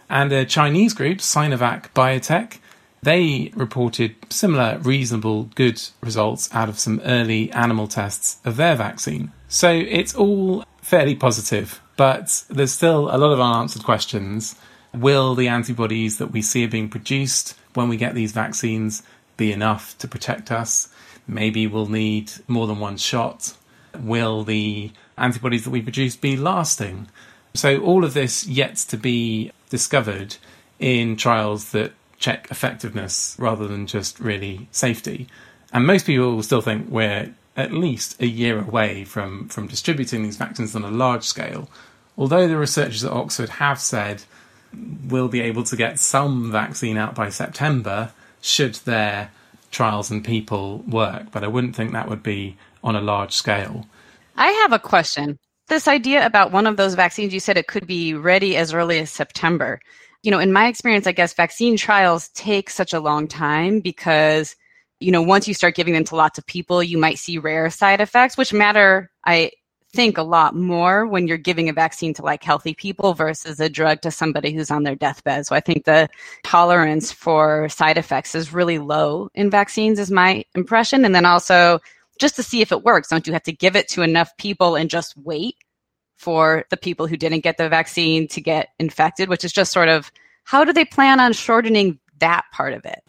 And 0.09 0.31
a 0.31 0.45
Chinese 0.45 0.93
group, 0.93 1.17
Sinovac 1.17 1.89
Biotech, 1.93 2.59
they 3.03 3.51
reported 3.55 4.15
similar 4.29 4.79
reasonable 4.79 5.43
good 5.55 5.81
results 6.01 6.49
out 6.53 6.69
of 6.69 6.79
some 6.79 7.01
early 7.03 7.51
animal 7.51 7.87
tests 7.87 8.39
of 8.45 8.55
their 8.55 8.75
vaccine. 8.75 9.31
So 9.55 9.71
it's 9.71 10.13
all 10.13 10.65
fairly 10.81 11.15
positive, 11.15 11.79
but 11.95 12.43
there's 12.49 12.73
still 12.73 13.07
a 13.09 13.15
lot 13.15 13.31
of 13.31 13.39
unanswered 13.39 13.85
questions. 13.85 14.55
Will 14.93 15.33
the 15.33 15.47
antibodies 15.47 16.17
that 16.17 16.33
we 16.33 16.41
see 16.41 16.65
are 16.65 16.67
being 16.67 16.89
produced 16.89 17.57
when 17.73 17.87
we 17.87 17.95
get 17.95 18.15
these 18.15 18.33
vaccines 18.33 19.01
be 19.37 19.53
enough 19.53 19.97
to 19.99 20.09
protect 20.09 20.51
us? 20.51 20.89
Maybe 21.25 21.67
we'll 21.67 21.85
need 21.85 22.33
more 22.49 22.67
than 22.67 22.79
one 22.79 22.97
shot. 22.97 23.53
Will 23.97 24.43
the 24.43 24.91
antibodies 25.17 25.63
that 25.63 25.69
we 25.69 25.81
produce 25.81 26.17
be 26.17 26.35
lasting? 26.35 27.07
So, 27.53 27.79
all 27.79 28.03
of 28.03 28.13
this 28.13 28.45
yet 28.45 28.75
to 28.89 28.97
be 28.97 29.53
discovered 29.69 30.35
in 30.79 31.15
trials 31.15 31.71
that 31.71 31.93
check 32.17 32.51
effectiveness 32.51 33.37
rather 33.39 33.69
than 33.69 33.87
just 33.87 34.19
really 34.19 34.67
safety. 34.71 35.29
And 35.71 35.87
most 35.87 36.07
people 36.07 36.35
will 36.35 36.43
still 36.43 36.59
think 36.59 36.89
we're 36.89 37.33
at 37.55 37.71
least 37.71 38.21
a 38.21 38.27
year 38.27 38.59
away 38.59 39.03
from, 39.05 39.47
from 39.47 39.67
distributing 39.67 40.23
these 40.23 40.37
vaccines 40.37 40.75
on 40.75 40.83
a 40.83 40.91
large 40.91 41.23
scale. 41.23 41.69
Although 42.17 42.47
the 42.47 42.57
researchers 42.57 43.03
at 43.03 43.11
Oxford 43.11 43.49
have 43.49 43.79
said 43.79 44.23
we'll 45.07 45.27
be 45.27 45.41
able 45.41 45.63
to 45.63 45.75
get 45.75 45.99
some 45.99 46.51
vaccine 46.51 46.97
out 46.97 47.15
by 47.15 47.29
September, 47.29 48.11
should 48.41 48.75
their 48.75 49.31
trials 49.71 50.11
and 50.11 50.23
people 50.23 50.79
work. 50.87 51.31
But 51.31 51.43
I 51.43 51.47
wouldn't 51.47 51.75
think 51.75 51.91
that 51.91 52.09
would 52.09 52.23
be 52.23 52.57
on 52.83 52.95
a 52.95 53.01
large 53.01 53.33
scale. 53.33 53.85
I 54.37 54.47
have 54.47 54.73
a 54.73 54.79
question. 54.79 55.39
This 55.67 55.87
idea 55.87 56.25
about 56.25 56.51
one 56.51 56.67
of 56.67 56.77
those 56.77 56.93
vaccines, 56.93 57.33
you 57.33 57.39
said 57.39 57.57
it 57.57 57.67
could 57.67 57.87
be 57.87 58.13
ready 58.13 58.55
as 58.55 58.73
early 58.73 58.99
as 58.99 59.09
September. 59.09 59.79
You 60.21 60.31
know, 60.31 60.39
in 60.39 60.53
my 60.53 60.67
experience, 60.67 61.07
I 61.07 61.11
guess 61.11 61.33
vaccine 61.33 61.77
trials 61.77 62.29
take 62.29 62.69
such 62.69 62.93
a 62.93 62.99
long 62.99 63.27
time 63.27 63.79
because, 63.79 64.55
you 64.99 65.11
know, 65.11 65.21
once 65.21 65.47
you 65.47 65.53
start 65.53 65.75
giving 65.75 65.93
them 65.93 66.05
to 66.05 66.15
lots 66.15 66.37
of 66.37 66.45
people, 66.45 66.81
you 66.81 66.97
might 66.97 67.19
see 67.19 67.37
rare 67.37 67.69
side 67.69 68.01
effects, 68.01 68.37
which 68.37 68.53
matter, 68.53 69.11
I 69.25 69.51
think, 69.93 70.17
a 70.17 70.23
lot 70.23 70.55
more 70.55 71.05
when 71.05 71.27
you're 71.27 71.37
giving 71.37 71.69
a 71.69 71.73
vaccine 71.73 72.13
to 72.13 72.21
like 72.21 72.43
healthy 72.43 72.73
people 72.73 73.13
versus 73.13 73.59
a 73.59 73.69
drug 73.69 74.01
to 74.01 74.11
somebody 74.11 74.51
who's 74.53 74.71
on 74.71 74.83
their 74.83 74.95
deathbed. 74.95 75.45
So 75.45 75.55
I 75.55 75.59
think 75.59 75.85
the 75.85 76.09
tolerance 76.43 77.11
for 77.11 77.69
side 77.69 77.97
effects 77.97 78.35
is 78.35 78.53
really 78.53 78.77
low 78.77 79.29
in 79.33 79.49
vaccines, 79.49 79.99
is 79.99 80.11
my 80.11 80.43
impression. 80.53 81.05
And 81.05 81.15
then 81.15 81.25
also, 81.25 81.79
just 82.19 82.35
to 82.35 82.43
see 82.43 82.61
if 82.61 82.71
it 82.71 82.83
works. 82.83 83.09
Don't 83.09 83.27
you 83.27 83.33
have 83.33 83.43
to 83.43 83.51
give 83.51 83.75
it 83.75 83.87
to 83.89 84.01
enough 84.01 84.35
people 84.37 84.75
and 84.75 84.89
just 84.89 85.15
wait 85.17 85.55
for 86.17 86.65
the 86.69 86.77
people 86.77 87.07
who 87.07 87.17
didn't 87.17 87.43
get 87.43 87.57
the 87.57 87.69
vaccine 87.69 88.27
to 88.29 88.41
get 88.41 88.69
infected, 88.79 89.29
which 89.29 89.43
is 89.43 89.51
just 89.51 89.71
sort 89.71 89.89
of 89.89 90.11
how 90.43 90.63
do 90.63 90.71
they 90.71 90.85
plan 90.85 91.19
on 91.19 91.33
shortening 91.33 91.99
that 92.19 92.45
part 92.53 92.73
of 92.73 92.85
it? 92.85 93.01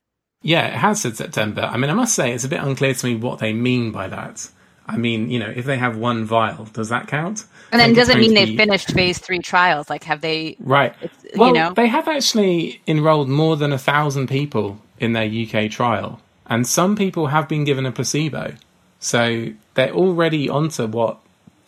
Yeah, 0.46 0.68
it 0.68 0.74
has 0.74 1.00
said 1.00 1.16
September. 1.16 1.62
I 1.62 1.76
mean, 1.76 1.90
I 1.90 1.94
must 1.94 2.14
say 2.14 2.32
it's 2.32 2.44
a 2.44 2.48
bit 2.48 2.62
unclear 2.62 2.94
to 2.94 3.06
me 3.06 3.16
what 3.16 3.40
they 3.40 3.52
mean 3.52 3.90
by 3.90 4.06
that. 4.06 4.48
I 4.86 4.96
mean, 4.96 5.28
you 5.28 5.40
know, 5.40 5.52
if 5.52 5.64
they 5.64 5.76
have 5.76 5.96
one 5.96 6.24
vial, 6.24 6.66
does 6.66 6.88
that 6.90 7.08
count? 7.08 7.46
And 7.72 7.80
then 7.80 7.94
does 7.94 8.08
it 8.08 8.18
mean 8.18 8.34
they've 8.34 8.46
be... 8.46 8.56
finished 8.56 8.92
phase 8.92 9.18
three 9.18 9.40
trials? 9.40 9.90
Like, 9.90 10.04
have 10.04 10.20
they? 10.20 10.56
Right. 10.60 10.94
Well, 11.34 11.48
you 11.48 11.54
know? 11.54 11.74
they 11.74 11.88
have 11.88 12.06
actually 12.06 12.80
enrolled 12.86 13.28
more 13.28 13.56
than 13.56 13.72
a 13.72 13.78
thousand 13.78 14.28
people 14.28 14.80
in 15.00 15.14
their 15.14 15.28
UK 15.28 15.68
trial, 15.68 16.20
and 16.46 16.64
some 16.64 16.94
people 16.94 17.26
have 17.26 17.48
been 17.48 17.64
given 17.64 17.84
a 17.84 17.90
placebo. 17.90 18.54
So 19.00 19.48
they're 19.74 19.90
already 19.90 20.48
onto 20.48 20.86
what 20.86 21.18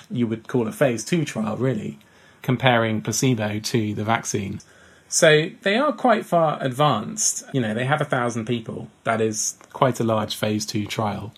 you 0.08 0.28
would 0.28 0.46
call 0.46 0.68
a 0.68 0.72
phase 0.72 1.04
two 1.04 1.24
trial, 1.24 1.56
really, 1.56 1.98
comparing 2.42 3.02
placebo 3.02 3.58
to 3.58 3.94
the 3.94 4.04
vaccine. 4.04 4.60
So 5.08 5.50
they 5.62 5.76
are 5.76 5.92
quite 5.92 6.26
far 6.26 6.58
advanced. 6.62 7.44
You 7.52 7.60
know, 7.60 7.74
they 7.74 7.84
have 7.84 8.00
a 8.00 8.04
thousand 8.04 8.46
people. 8.46 8.88
That 9.04 9.20
is 9.20 9.56
quite 9.72 10.00
a 10.00 10.04
large 10.04 10.36
phase 10.36 10.66
two 10.66 10.86
trial. 10.86 11.32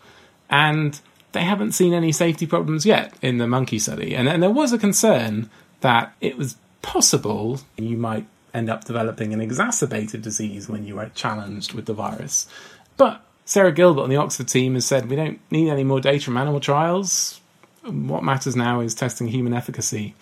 And 0.48 1.00
they 1.32 1.44
haven't 1.44 1.72
seen 1.72 1.94
any 1.94 2.10
safety 2.10 2.46
problems 2.46 2.84
yet 2.84 3.14
in 3.22 3.38
the 3.38 3.46
monkey 3.46 3.78
study. 3.78 4.14
And, 4.14 4.28
and 4.28 4.42
there 4.42 4.50
was 4.50 4.72
a 4.72 4.78
concern 4.78 5.48
that 5.80 6.12
it 6.20 6.36
was 6.36 6.56
possible 6.82 7.60
you 7.76 7.96
might 7.96 8.26
end 8.52 8.68
up 8.68 8.84
developing 8.84 9.32
an 9.32 9.40
exacerbated 9.40 10.22
disease 10.22 10.68
when 10.68 10.84
you 10.84 10.98
are 10.98 11.10
challenged 11.10 11.72
with 11.72 11.86
the 11.86 11.94
virus. 11.94 12.48
But 12.96 13.22
Sarah 13.44 13.72
Gilbert 13.72 14.02
on 14.02 14.10
the 14.10 14.16
Oxford 14.16 14.48
team 14.48 14.74
has 14.74 14.84
said 14.84 15.08
we 15.08 15.16
don't 15.16 15.40
need 15.50 15.70
any 15.70 15.84
more 15.84 16.00
data 16.00 16.24
from 16.24 16.36
animal 16.36 16.58
trials. 16.58 17.40
What 17.84 18.24
matters 18.24 18.56
now 18.56 18.80
is 18.80 18.94
testing 18.94 19.28
human 19.28 19.54
efficacy. 19.54 20.14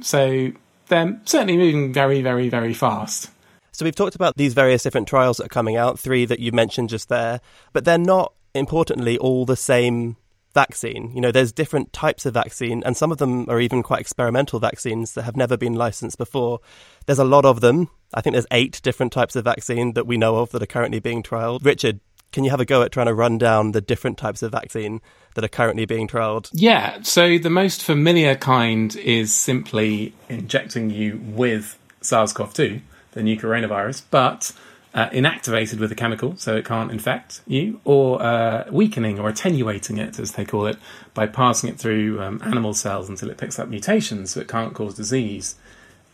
So 0.00 0.52
they're 0.88 1.20
certainly 1.24 1.56
moving 1.56 1.92
very, 1.92 2.22
very, 2.22 2.48
very 2.48 2.74
fast. 2.74 3.30
So 3.72 3.84
we've 3.84 3.94
talked 3.94 4.14
about 4.14 4.36
these 4.36 4.54
various 4.54 4.82
different 4.82 5.06
trials 5.06 5.36
that 5.36 5.46
are 5.46 5.50
coming 5.50 5.76
out, 5.76 5.98
three 5.98 6.24
that 6.24 6.40
you 6.40 6.50
mentioned 6.52 6.88
just 6.88 7.08
there, 7.08 7.40
but 7.72 7.84
they're 7.84 7.98
not, 7.98 8.32
importantly, 8.54 9.18
all 9.18 9.44
the 9.44 9.56
same 9.56 10.16
vaccine. 10.54 11.12
You 11.14 11.20
know, 11.20 11.30
there's 11.30 11.52
different 11.52 11.92
types 11.92 12.24
of 12.24 12.32
vaccine, 12.32 12.82
and 12.86 12.96
some 12.96 13.12
of 13.12 13.18
them 13.18 13.44
are 13.50 13.60
even 13.60 13.82
quite 13.82 14.00
experimental 14.00 14.58
vaccines 14.58 15.12
that 15.12 15.24
have 15.24 15.36
never 15.36 15.58
been 15.58 15.74
licensed 15.74 16.16
before. 16.16 16.60
There's 17.04 17.18
a 17.18 17.24
lot 17.24 17.44
of 17.44 17.60
them. 17.60 17.90
I 18.14 18.22
think 18.22 18.32
there's 18.32 18.46
eight 18.50 18.80
different 18.82 19.12
types 19.12 19.36
of 19.36 19.44
vaccine 19.44 19.92
that 19.92 20.06
we 20.06 20.16
know 20.16 20.36
of 20.36 20.52
that 20.52 20.62
are 20.62 20.66
currently 20.66 20.98
being 20.98 21.22
trialed. 21.22 21.62
Richard, 21.62 22.00
can 22.32 22.44
you 22.44 22.50
have 22.50 22.60
a 22.60 22.64
go 22.64 22.82
at 22.82 22.92
trying 22.92 23.06
to 23.06 23.14
run 23.14 23.36
down 23.36 23.72
the 23.72 23.82
different 23.82 24.16
types 24.16 24.42
of 24.42 24.52
vaccine 24.52 25.02
that 25.36 25.44
are 25.44 25.48
currently 25.48 25.84
being 25.84 26.08
trialled? 26.08 26.50
Yeah, 26.52 27.02
so 27.02 27.38
the 27.38 27.50
most 27.50 27.84
familiar 27.84 28.34
kind 28.34 28.96
is 28.96 29.32
simply 29.32 30.14
injecting 30.28 30.90
you 30.90 31.20
with 31.22 31.78
SARS 32.00 32.32
CoV 32.32 32.52
2, 32.52 32.80
the 33.12 33.22
new 33.22 33.38
coronavirus, 33.38 34.02
but 34.10 34.52
uh, 34.94 35.10
inactivated 35.10 35.78
with 35.78 35.92
a 35.92 35.94
chemical 35.94 36.36
so 36.38 36.56
it 36.56 36.64
can't 36.64 36.90
infect 36.90 37.42
you, 37.46 37.80
or 37.84 38.20
uh, 38.22 38.64
weakening 38.70 39.20
or 39.20 39.28
attenuating 39.28 39.98
it, 39.98 40.18
as 40.18 40.32
they 40.32 40.44
call 40.44 40.66
it, 40.66 40.78
by 41.12 41.26
passing 41.26 41.68
it 41.68 41.78
through 41.78 42.20
um, 42.20 42.40
animal 42.42 42.72
cells 42.72 43.08
until 43.08 43.30
it 43.30 43.36
picks 43.36 43.58
up 43.58 43.68
mutations 43.68 44.30
so 44.32 44.40
it 44.40 44.48
can't 44.48 44.74
cause 44.74 44.94
disease. 44.94 45.56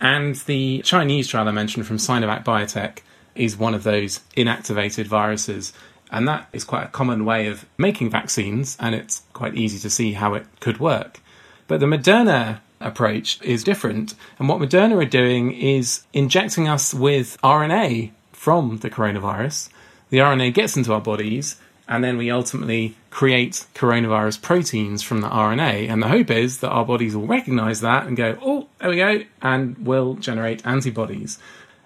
And 0.01 0.35
the 0.35 0.83
Chinese 0.83 1.29
trial 1.29 1.47
I 1.47 1.53
mentioned 1.53 1.87
from 1.87 1.99
Sinovac 1.99 2.45
Biotech 2.45 2.99
is 3.37 3.57
one 3.57 3.73
of 3.73 3.85
those 3.85 4.21
inactivated 4.37 5.07
viruses 5.07 5.73
and 6.13 6.29
that 6.29 6.49
is 6.53 6.63
quite 6.63 6.85
a 6.85 6.89
common 6.89 7.25
way 7.25 7.49
of 7.49 7.65
making 7.79 8.11
vaccines, 8.11 8.77
and 8.79 8.95
it's 8.95 9.23
quite 9.33 9.57
easy 9.57 9.79
to 9.81 9.91
see 9.91 10.13
how 10.13 10.35
it 10.35 10.47
could 10.61 10.79
work. 10.79 11.21
But 11.67 11.81
the 11.81 11.87
Moderna 11.87 12.61
approach 12.81 13.41
is 13.43 13.65
different. 13.65 14.15
And 14.39 14.49
what 14.49 14.61
Moderna 14.61 15.01
are 15.03 15.09
doing 15.09 15.53
is 15.53 16.05
injecting 16.13 16.69
us 16.69 16.93
with 16.93 17.39
RNA 17.43 18.11
from 18.33 18.79
the 18.79 18.91
coronavirus. 18.91 19.71
The 20.11 20.19
RNA 20.19 20.55
gets 20.55 20.77
into 20.77 20.93
our 20.93 21.01
bodies, 21.01 21.57
and 21.89 22.05
then 22.05 22.17
we 22.17 22.31
ultimately 22.31 22.95
create 23.11 23.67
coronavirus 23.75 24.43
proteins 24.43 25.03
from 25.03 25.21
the 25.21 25.29
RNA. 25.29 25.89
And 25.89 26.03
the 26.03 26.09
hope 26.09 26.31
is 26.31 26.59
that 26.59 26.71
our 26.71 26.85
bodies 26.85 27.17
will 27.17 27.27
recognize 27.27 27.81
that 27.81 28.07
and 28.07 28.17
go, 28.17 28.37
oh, 28.43 28.69
there 28.79 28.91
we 28.91 28.97
go, 28.97 29.23
and 29.41 29.79
will 29.79 30.15
generate 30.15 30.67
antibodies. 30.67 31.39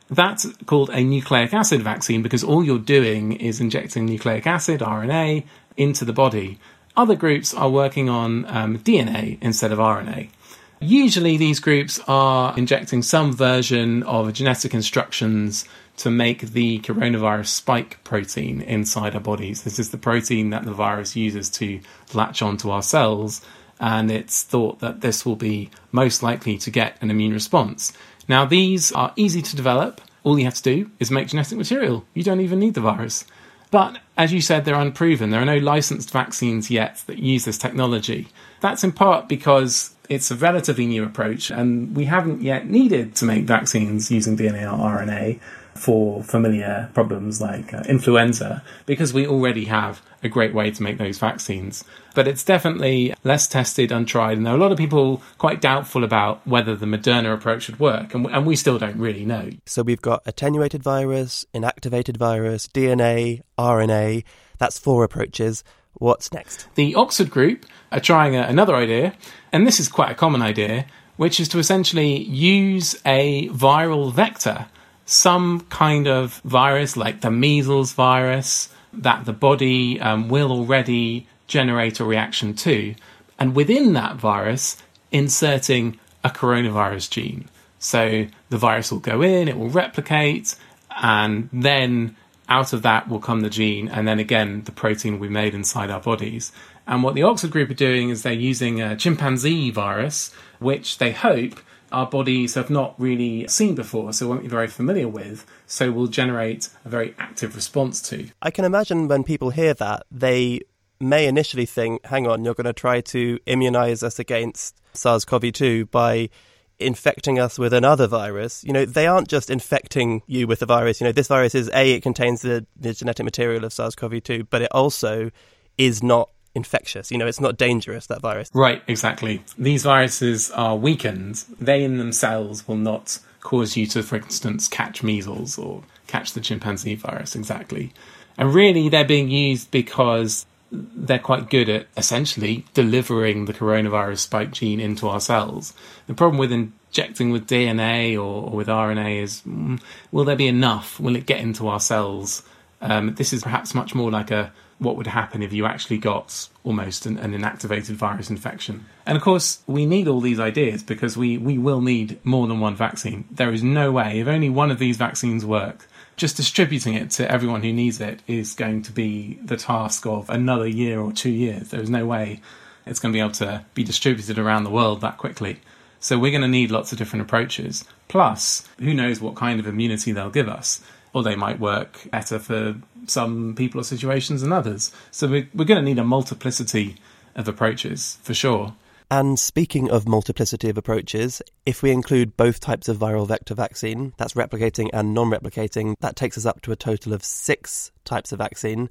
That's 0.09 0.47
called 0.67 0.91
a 0.91 1.03
nucleic 1.03 1.53
acid 1.53 1.83
vaccine 1.83 2.23
because 2.23 2.45
all 2.45 2.63
you're 2.65 2.79
doing 2.79 3.33
is 3.33 3.61
injecting 3.61 4.07
nucleic 4.07 4.47
acid, 4.47 4.81
RNA, 4.81 5.45
into 5.77 6.05
the 6.05 6.13
body. 6.13 6.59
Other 6.97 7.17
groups 7.17 7.53
are 7.53 7.69
working 7.69 8.09
on 8.09 8.45
um, 8.47 8.79
DNA 8.79 9.39
instead 9.43 9.73
of 9.73 9.79
RNA. 9.79 10.31
Usually, 10.79 11.37
these 11.37 11.59
groups 11.59 11.99
are 12.07 12.57
injecting 12.57 13.03
some 13.03 13.33
version 13.33 14.03
of 14.03 14.33
genetic 14.33 14.75
instructions 14.75 15.65
to 15.99 16.11
make 16.11 16.41
the 16.41 16.81
coronavirus 16.81 17.47
spike 17.47 18.03
protein 18.05 18.61
inside 18.61 19.15
our 19.15 19.21
bodies. 19.21 19.63
This 19.63 19.79
is 19.79 19.91
the 19.91 19.99
protein 19.99 20.51
that 20.51 20.65
the 20.65 20.75
virus 20.75 21.17
uses 21.17 21.49
to 21.51 21.81
latch 22.13 22.43
onto 22.43 22.69
our 22.69 22.83
cells, 22.83 23.41
and 23.81 24.11
it's 24.11 24.43
thought 24.43 24.81
that 24.81 25.01
this 25.01 25.25
will 25.25 25.37
be 25.37 25.71
most 25.93 26.23
likely 26.23 26.59
to 26.59 26.71
get 26.71 26.99
an 27.01 27.11
immune 27.11 27.33
response. 27.33 27.95
Now, 28.29 28.45
these 28.45 28.93
are 28.93 29.13
easy 29.17 29.43
to 29.43 29.57
develop. 29.57 30.01
All 30.25 30.39
you 30.39 30.45
have 30.45 30.55
to 30.55 30.63
do 30.63 30.91
is 30.99 31.11
make 31.11 31.29
genetic 31.29 31.57
material. 31.57 32.05
You 32.15 32.23
don't 32.23 32.41
even 32.41 32.59
need 32.59 32.75
the 32.75 32.81
virus. 32.81 33.25
But 33.71 33.99
as 34.17 34.33
you 34.33 34.41
said, 34.41 34.65
they're 34.65 34.75
unproven. 34.75 35.31
There 35.31 35.41
are 35.41 35.45
no 35.45 35.59
licensed 35.59 36.11
vaccines 36.11 36.71
yet 36.71 37.03
that 37.07 37.19
use 37.19 37.45
this 37.45 37.59
technology. 37.59 38.29
That's 38.61 38.85
in 38.85 38.93
part 38.93 39.29
because 39.29 39.95
it's 40.09 40.31
a 40.31 40.37
relatively 40.37 40.87
new 40.87 41.05
approach, 41.05 41.51
and 41.51 41.95
we 41.97 42.05
haven't 42.05 42.43
yet 42.43 42.69
needed 42.69 43.15
to 43.17 43.25
make 43.25 43.45
vaccines 43.45 44.11
using 44.11 44.37
DNA 44.37 44.63
or 44.63 44.77
RNA. 44.77 45.41
For 45.77 46.23
familiar 46.23 46.91
problems 46.95 47.41
like 47.41 47.73
uh, 47.73 47.83
influenza 47.89 48.63
because 48.87 49.13
we 49.13 49.27
already 49.27 49.67
have 49.67 50.03
a 50.23 50.29
great 50.29 50.55
way 50.55 50.71
to 50.71 50.83
make 50.83 50.99
those 50.99 51.19
vaccines. 51.19 51.85
But 52.15 52.29
it's 52.29 52.45
definitely 52.45 53.15
less 53.25 53.47
tested, 53.47 53.93
untried, 53.93 54.37
and 54.37 54.47
there 54.47 54.55
are 54.55 54.57
a 54.57 54.61
lot 54.61 54.73
of 54.73 54.79
people 54.79 55.23
quite 55.39 55.61
doubtful 55.61 56.05
about 56.05 56.47
whether 56.47 56.75
the 56.75 56.87
Moderna 56.87 57.33
approach 57.35 57.69
would 57.69 57.81
work, 57.81 58.15
and, 58.15 58.27
and 58.27 58.47
we 58.47 58.57
still 58.57 58.79
don't 58.79 58.99
really 58.99 59.25
know. 59.25 59.51
So 59.67 59.83
we've 59.83 60.03
got 60.03 60.23
attenuated 60.27 60.83
virus, 60.83 61.45
inactivated 61.55 62.17
virus, 62.17 62.69
DNA, 62.69 63.43
RNA. 63.59 64.25
That's 64.59 64.79
four 64.79 65.05
approaches. 65.05 65.63
What's 65.95 66.33
next? 66.33 66.69
The 66.75 66.95
Oxford 66.95 67.31
group 67.31 67.65
are 67.91 68.01
trying 68.01 68.37
a, 68.37 68.43
another 68.43 68.75
idea, 68.75 69.15
and 69.53 69.67
this 69.67 69.81
is 69.81 69.89
quite 69.89 70.11
a 70.11 70.15
common 70.15 70.43
idea, 70.43 70.87
which 71.17 71.41
is 71.41 71.49
to 71.49 71.59
essentially 71.59 72.23
use 72.25 73.01
a 73.07 73.49
viral 73.49 74.13
vector 74.13 74.67
some 75.07 75.61
kind 75.71 76.07
of 76.07 76.41
virus 76.45 76.97
like 76.97 77.21
the 77.21 77.31
measles 77.31 77.93
virus 77.93 78.69
that 78.93 79.25
the 79.25 79.33
body 79.33 80.01
um, 80.01 80.29
will 80.29 80.51
already 80.51 81.27
generate 81.47 82.01
a 82.01 82.05
reaction 82.05 82.55
to, 82.55 82.95
and 83.39 83.55
within 83.55 83.93
that 83.93 84.17
virus, 84.17 84.77
inserting 85.13 85.99
a 86.25 86.29
coronavirus 86.29 87.09
gene. 87.09 87.49
So 87.79 88.27
the 88.49 88.59
virus 88.59 88.91
will 88.91 88.99
go 88.99 89.23
in, 89.23 89.49
it 89.49 89.57
will 89.57 89.69
replicate, 89.69 90.57
and 90.91 91.49
then 91.53 92.17
out 92.49 92.73
of 92.73 92.83
that 92.83 93.09
will 93.09 93.21
come 93.21 93.41
the 93.41 93.51
gene, 93.51 93.89
and 93.89 94.09
then 94.09 94.19
again, 94.19 94.65
the 94.65 94.73
protein 94.73 95.15
will 95.15 95.29
be 95.29 95.33
made 95.33 95.55
inside 95.55 95.91
our 95.91 96.01
bodies. 96.01 96.53
And 96.87 97.03
what 97.03 97.15
the 97.15 97.23
Oxford 97.23 97.51
group 97.51 97.71
are 97.71 97.75
doing 97.75 98.11
is 98.11 98.23
they're 98.23 98.33
using 98.33 98.81
a 98.81 98.97
chimpanzee 98.97 99.71
virus, 99.71 100.33
which 100.59 100.99
they 100.99 101.13
hope 101.13 101.61
our 101.93 102.07
bodies 102.07 102.55
have 102.55 102.71
not 102.71 102.95
really 102.99 103.47
seen 103.49 103.75
before, 103.75 104.13
so 104.13 104.29
won't 104.29 104.43
be 104.43 104.49
very 104.49 104.69
familiar 104.69 105.09
with, 105.09 105.47
so 105.67 105.91
will 105.91 106.07
generate 106.07 106.69
a 106.85 106.89
very 106.89 107.15
active 107.19 107.55
response 107.55 108.01
to. 108.09 108.29
I 108.43 108.51
can 108.51 108.65
imagine 108.65 109.09
when 109.09 109.25
people 109.25 109.51
hear 109.51 109.75
that, 109.75 110.05
they 110.11 110.61
may 111.01 111.27
initially 111.27 111.67
think, 111.67 112.05
hang 112.07 112.27
on, 112.27 112.45
you're 112.45 112.55
going 112.55 112.65
to 112.65 112.73
try 112.73 113.01
to 113.01 113.39
immunize 113.47 114.03
us 114.03 114.19
against 114.19 114.81
SARS 114.95 115.25
CoV 115.25 115.53
2 115.53 115.87
by 115.87 116.31
infecting 116.79 117.39
us 117.39 117.59
with 117.59 117.73
another 117.73 118.07
virus. 118.07 118.63
You 118.65 118.73
know, 118.73 118.85
they 118.85 119.07
aren't 119.07 119.29
just 119.29 119.51
infecting 119.51 120.23
you 120.27 120.47
with 120.47 120.61
the 120.61 120.67
virus. 120.67 121.01
You 121.01 121.07
know, 121.07 121.13
this 121.13 121.29
virus 121.29 121.55
is 121.55 121.71
A, 121.73 121.93
it 121.93 122.03
contains 122.03 122.43
the, 122.43 122.67
the 122.77 122.93
genetic 122.93 123.25
material 123.25 123.65
of 123.65 123.73
SARS 123.73 123.95
CoV 123.95 124.23
2, 124.23 124.45
but 124.45 124.63
it 124.63 124.69
also 124.73 125.31
is 125.79 126.03
not 126.03 126.31
infectious. 126.57 127.13
You 127.13 127.19
know, 127.19 127.27
it's 127.27 127.41
not 127.41 127.57
dangerous, 127.57 128.07
that 128.07 128.21
virus. 128.21 128.51
Right, 128.53 128.83
exactly. 128.89 129.43
These 129.59 129.85
viruses 129.85 130.51
are 130.51 130.75
weakened. 130.75 131.45
They 131.61 131.85
in 131.85 131.99
themselves 131.99 132.67
will 132.67 132.77
not 132.77 133.19
cause 133.41 133.77
you 133.77 133.87
to, 133.89 134.03
for 134.03 134.17
instance, 134.17 134.67
catch 134.67 135.03
measles 135.03 135.59
or 135.59 135.83
catch 136.07 136.33
the 136.33 136.41
chimpanzee 136.41 136.97
virus, 136.97 137.37
exactly. 137.37 137.93
And 138.39 138.53
really, 138.53 138.89
they're 138.89 139.05
being 139.05 139.31
used 139.31 139.71
because 139.71 140.47
they're 140.73 141.19
quite 141.19 141.49
good 141.49 141.69
at 141.69 141.87
essentially 141.97 142.65
delivering 142.75 143.45
the 143.45 143.53
coronavirus 143.53 144.19
spike 144.19 144.51
gene 144.51 144.81
into 144.81 145.09
our 145.09 145.21
cells. 145.21 145.75
The 146.07 146.15
problem 146.15 146.39
with 146.39 146.51
injecting 146.51 147.31
with 147.31 147.47
DNA 147.47 148.15
or, 148.15 148.51
or 148.51 148.51
with 148.51 148.67
RNA 148.67 149.23
is 149.23 149.43
mm, 149.43 149.81
will 150.11 150.25
there 150.25 150.37
be 150.37 150.49
enough? 150.49 150.99
Will 150.99 151.17
it 151.17 151.27
get 151.27 151.41
into 151.41 151.69
our 151.69 151.81
cells? 151.81 152.43
Um, 152.81 153.15
this 153.15 153.33
is 153.33 153.43
perhaps 153.43 153.75
much 153.75 153.95
more 153.95 154.11
like 154.11 154.31
a 154.31 154.53
what 154.79 154.97
would 154.97 155.07
happen 155.07 155.43
if 155.43 155.53
you 155.53 155.65
actually 155.65 155.99
got 155.99 156.49
almost 156.63 157.07
an, 157.07 157.19
an, 157.19 157.33
inactivated 157.33 157.95
virus 157.95 158.29
infection. 158.29 158.85
And 159.07 159.17
of 159.17 159.23
course, 159.23 159.63
we 159.67 159.87
need 159.87 160.07
all 160.07 160.21
these 160.21 160.39
ideas 160.41 160.83
because 160.83 161.17
we, 161.17 161.39
we 161.39 161.57
will 161.57 161.81
need 161.81 162.19
more 162.25 162.47
than 162.47 162.61
one 162.61 162.77
vaccine. 162.77 163.27
There 163.31 163.53
is 163.53 163.63
no 163.63 163.91
way, 163.91 164.21
if 164.21 164.29
only 164.29 164.51
one 164.51 164.71
of 164.71 164.79
these 164.79 164.97
vaccines 164.97 165.45
work, 165.45 165.89
just 166.17 166.37
distributing 166.37 166.95
it 166.95 167.11
to 167.13 167.31
everyone 167.31 167.63
who 167.63 167.73
needs 167.73 168.01
it 168.01 168.21
is 168.27 168.55
going 168.55 168.83
to 168.83 168.93
be 168.93 169.39
the 169.45 169.57
task 169.57 170.07
of 170.07 170.29
another 170.29 170.67
year 170.67 171.01
or 171.01 171.13
two 171.13 171.31
years. 171.31 171.71
There's 171.71 171.91
no 171.91 172.07
way 172.07 172.41
it's 172.87 173.01
going 173.01 173.13
to 173.13 173.17
be 173.17 173.21
able 173.21 173.33
to 173.33 173.65
be 173.75 173.85
distributed 173.85 174.39
around 174.39 174.65
the 174.65 174.71
world 174.71 175.01
that 175.01 175.19
quickly. 175.19 175.61
So 176.01 176.19
we're 176.19 176.31
going 176.31 176.43
to 176.43 176.49
need 176.49 176.71
lots 176.71 176.93
of 176.93 176.99
different 176.99 177.23
approaches. 177.23 177.85
Plus, 178.09 178.69
who 178.79 178.95
knows 178.95 179.21
what 179.21 179.35
kind 179.35 179.59
of 179.59 179.67
immunity 179.67 180.13
they'll 180.13 180.31
give 180.31 180.49
us 180.49 180.83
or 181.17 181.23
they 181.23 181.35
might 181.35 181.59
work 181.59 182.07
better 182.11 182.39
for 182.39 182.77
some 183.07 183.55
people 183.55 183.81
or 183.81 183.85
situations 183.85 184.43
than 184.43 184.53
others. 184.53 184.93
So 185.11 185.27
we're, 185.27 185.49
we're 185.55 185.65
going 185.65 185.83
to 185.83 185.83
need 185.83 185.99
a 185.99 186.05
multiplicity 186.05 186.97
of 187.35 187.49
approaches 187.49 188.19
for 188.23 188.35
sure. 188.35 188.75
And 189.11 189.39
speaking 189.39 189.91
of 189.91 190.07
multiplicity 190.07 190.69
of 190.69 190.77
approaches, 190.77 191.41
if 191.65 191.83
we 191.83 191.91
include 191.91 192.37
both 192.37 192.61
types 192.61 192.87
of 192.87 192.99
viral 192.99 193.27
vector 193.27 193.55
vaccine, 193.55 194.13
that's 194.19 194.35
replicating 194.35 194.91
and 194.93 195.15
non 195.15 195.31
replicating, 195.31 195.95
that 196.01 196.17
takes 196.17 196.37
us 196.37 196.45
up 196.45 196.61
to 196.63 196.73
a 196.73 196.77
total 196.77 197.15
of 197.15 197.25
six 197.25 197.93
types 198.05 198.31
of 198.31 198.39
vaccine. 198.39 198.91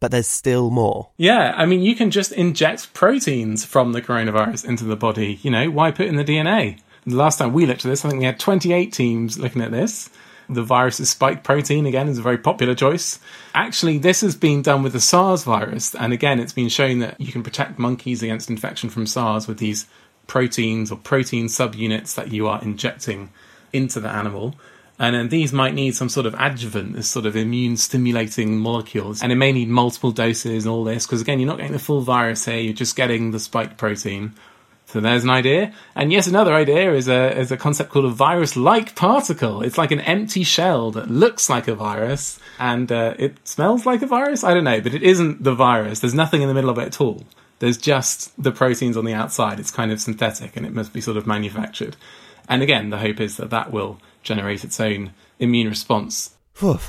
But 0.00 0.12
there's 0.12 0.26
still 0.26 0.70
more. 0.70 1.10
Yeah, 1.18 1.52
I 1.54 1.66
mean, 1.66 1.82
you 1.82 1.94
can 1.94 2.10
just 2.10 2.32
inject 2.32 2.94
proteins 2.94 3.66
from 3.66 3.92
the 3.92 4.00
coronavirus 4.00 4.66
into 4.66 4.84
the 4.84 4.96
body. 4.96 5.40
You 5.42 5.50
know, 5.50 5.70
why 5.70 5.90
put 5.90 6.06
in 6.06 6.16
the 6.16 6.24
DNA? 6.24 6.80
The 7.06 7.16
last 7.16 7.38
time 7.38 7.52
we 7.52 7.66
looked 7.66 7.84
at 7.84 7.90
this, 7.90 8.02
I 8.02 8.08
think 8.08 8.20
we 8.20 8.24
had 8.24 8.40
28 8.40 8.94
teams 8.94 9.38
looking 9.38 9.60
at 9.60 9.72
this. 9.72 10.08
The 10.48 10.62
virus's 10.62 11.10
spike 11.10 11.42
protein, 11.42 11.86
again, 11.86 12.08
is 12.08 12.18
a 12.18 12.22
very 12.22 12.38
popular 12.38 12.74
choice. 12.74 13.18
Actually, 13.54 13.98
this 13.98 14.20
has 14.20 14.36
been 14.36 14.62
done 14.62 14.82
with 14.82 14.92
the 14.92 15.00
SARS 15.00 15.42
virus, 15.44 15.94
and 15.94 16.12
again, 16.12 16.38
it's 16.38 16.52
been 16.52 16.68
shown 16.68 17.00
that 17.00 17.20
you 17.20 17.32
can 17.32 17.42
protect 17.42 17.78
monkeys 17.78 18.22
against 18.22 18.48
infection 18.48 18.88
from 18.88 19.06
SARS 19.06 19.48
with 19.48 19.58
these 19.58 19.86
proteins 20.26 20.90
or 20.92 20.98
protein 20.98 21.46
subunits 21.46 22.14
that 22.14 22.32
you 22.32 22.46
are 22.48 22.62
injecting 22.62 23.30
into 23.72 24.00
the 24.00 24.08
animal. 24.08 24.54
And 24.98 25.14
then 25.14 25.28
these 25.28 25.52
might 25.52 25.74
need 25.74 25.94
some 25.94 26.08
sort 26.08 26.26
of 26.26 26.34
adjuvant, 26.38 26.94
this 26.94 27.08
sort 27.08 27.26
of 27.26 27.36
immune 27.36 27.76
stimulating 27.76 28.58
molecules. 28.58 29.22
And 29.22 29.30
it 29.30 29.36
may 29.36 29.52
need 29.52 29.68
multiple 29.68 30.10
doses 30.10 30.64
and 30.64 30.72
all 30.72 30.84
this, 30.84 31.06
because 31.06 31.20
again, 31.20 31.38
you're 31.38 31.48
not 31.48 31.58
getting 31.58 31.72
the 31.72 31.78
full 31.78 32.00
virus 32.00 32.46
here, 32.46 32.58
you're 32.58 32.72
just 32.72 32.96
getting 32.96 33.30
the 33.30 33.40
spike 33.40 33.76
protein. 33.76 34.34
So 34.96 35.00
there's 35.00 35.24
an 35.24 35.30
idea. 35.30 35.74
And 35.94 36.10
yes, 36.10 36.26
another 36.26 36.54
idea 36.54 36.94
is 36.94 37.06
a, 37.06 37.38
is 37.38 37.52
a 37.52 37.58
concept 37.58 37.90
called 37.90 38.06
a 38.06 38.10
virus-like 38.10 38.94
particle. 38.94 39.60
It's 39.60 39.76
like 39.76 39.90
an 39.90 40.00
empty 40.00 40.42
shell 40.42 40.90
that 40.92 41.10
looks 41.10 41.50
like 41.50 41.68
a 41.68 41.74
virus 41.74 42.40
and 42.58 42.90
uh, 42.90 43.12
it 43.18 43.46
smells 43.46 43.84
like 43.84 44.00
a 44.00 44.06
virus. 44.06 44.42
I 44.42 44.54
don't 44.54 44.64
know, 44.64 44.80
but 44.80 44.94
it 44.94 45.02
isn't 45.02 45.44
the 45.44 45.54
virus. 45.54 46.00
There's 46.00 46.14
nothing 46.14 46.40
in 46.40 46.48
the 46.48 46.54
middle 46.54 46.70
of 46.70 46.78
it 46.78 46.86
at 46.86 46.98
all. 47.02 47.24
There's 47.58 47.76
just 47.76 48.42
the 48.42 48.52
proteins 48.52 48.96
on 48.96 49.04
the 49.04 49.12
outside. 49.12 49.60
It's 49.60 49.70
kind 49.70 49.92
of 49.92 50.00
synthetic 50.00 50.56
and 50.56 50.64
it 50.64 50.72
must 50.72 50.94
be 50.94 51.02
sort 51.02 51.18
of 51.18 51.26
manufactured. 51.26 51.94
And 52.48 52.62
again, 52.62 52.88
the 52.88 52.96
hope 52.96 53.20
is 53.20 53.36
that 53.36 53.50
that 53.50 53.72
will 53.72 54.00
generate 54.22 54.64
its 54.64 54.80
own 54.80 55.12
immune 55.38 55.68
response. 55.68 56.36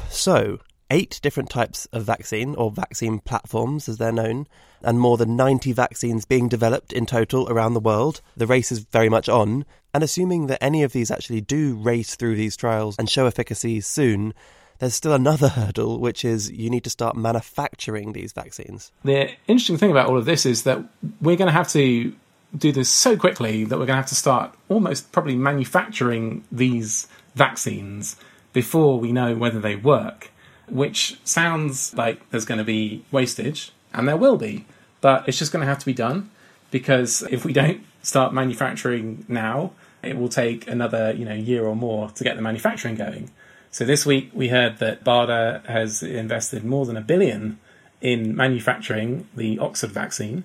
So, 0.10 0.60
eight 0.90 1.20
different 1.22 1.50
types 1.50 1.86
of 1.92 2.04
vaccine, 2.04 2.56
or 2.56 2.72
vaccine 2.72 3.20
platforms 3.20 3.90
as 3.90 3.98
they're 3.98 4.12
known, 4.12 4.48
and 4.82 5.00
more 5.00 5.18
than 5.18 5.36
90 5.36 5.72
vaccines 5.74 6.26
being 6.26 6.48
developed 6.48 6.94
in 6.94 7.06
total 7.06 7.50
around 7.50 7.74
the 7.74 7.80
world. 7.80 8.22
The 8.36 8.48
race 8.48 8.72
is 8.72 8.80
very 8.80 9.10
much 9.10 9.28
on, 9.28 9.66
and 9.94 10.04
assuming 10.04 10.48
that 10.48 10.64
any 10.64 10.84
of 10.84 10.94
these 10.94 11.12
actually 11.12 11.42
do 11.42 11.76
race 11.76 12.16
through 12.16 12.36
these 12.36 12.56
trials 12.56 12.96
and 12.98 13.10
show 13.10 13.26
efficacy 13.26 13.82
soon, 13.82 14.34
there's 14.80 14.96
still 14.96 15.14
another 15.14 15.48
hurdle, 15.50 16.00
which 16.00 16.24
is 16.24 16.52
you 16.52 16.70
need 16.70 16.84
to 16.84 16.90
start 16.90 17.16
manufacturing 17.16 18.14
these 18.14 18.32
vaccines. 18.34 18.92
The 19.04 19.32
interesting 19.48 19.78
thing 19.78 19.92
about 19.92 20.08
all 20.08 20.18
of 20.18 20.26
this 20.26 20.46
is 20.46 20.64
that 20.64 20.84
we're 21.22 21.38
going 21.38 21.48
to 21.48 21.54
have 21.54 21.70
to 21.70 22.14
do 22.58 22.72
this 22.72 22.90
so 22.90 23.18
quickly 23.18 23.66
that 23.66 23.78
we're 23.78 23.86
going 23.86 23.98
to 23.98 24.02
have 24.02 24.08
to 24.08 24.16
start 24.16 24.56
almost 24.70 25.12
probably 25.12 25.36
manufacturing 25.36 26.44
these 26.52 27.08
vaccines 27.36 28.16
before 28.54 29.00
we 29.00 29.12
know 29.12 29.36
whether 29.36 29.60
they 29.60 29.76
work 29.76 30.32
which 30.70 31.18
sounds 31.24 31.94
like 31.96 32.30
there's 32.30 32.46
going 32.46 32.58
to 32.58 32.64
be 32.64 33.04
wastage, 33.12 33.72
and 33.94 34.08
there 34.08 34.18
will 34.18 34.38
be, 34.38 34.66
but 35.02 35.28
it's 35.28 35.40
just 35.40 35.52
going 35.52 35.62
to 35.62 35.68
have 35.68 35.80
to 35.80 35.86
be 35.86 35.94
done 35.94 36.30
because 36.72 37.24
if 37.32 37.46
we 37.46 37.54
don't 37.54 37.82
start 38.02 38.34
manufacturing 38.34 39.26
now, 39.28 39.72
it 40.04 40.18
will 40.18 40.30
take 40.30 40.68
another 40.68 41.14
you 41.14 41.26
know 41.26 41.34
year 41.34 41.66
or 41.66 41.76
more 41.76 42.10
to 42.12 42.24
get 42.24 42.36
the 42.36 42.42
manufacturing 42.42 42.96
going. 42.96 43.30
So 43.72 43.86
this 43.86 44.06
week 44.06 44.32
we 44.34 44.50
heard 44.50 44.78
that 44.78 45.04
BARDA 45.04 45.66
has 45.66 46.02
invested 46.02 46.64
more 46.64 46.86
than 46.86 46.98
a 46.98 47.02
billion 47.02 47.60
in 48.02 48.36
manufacturing 48.36 49.28
the 49.36 49.60
Oxford 49.60 49.92
vaccine, 49.92 50.44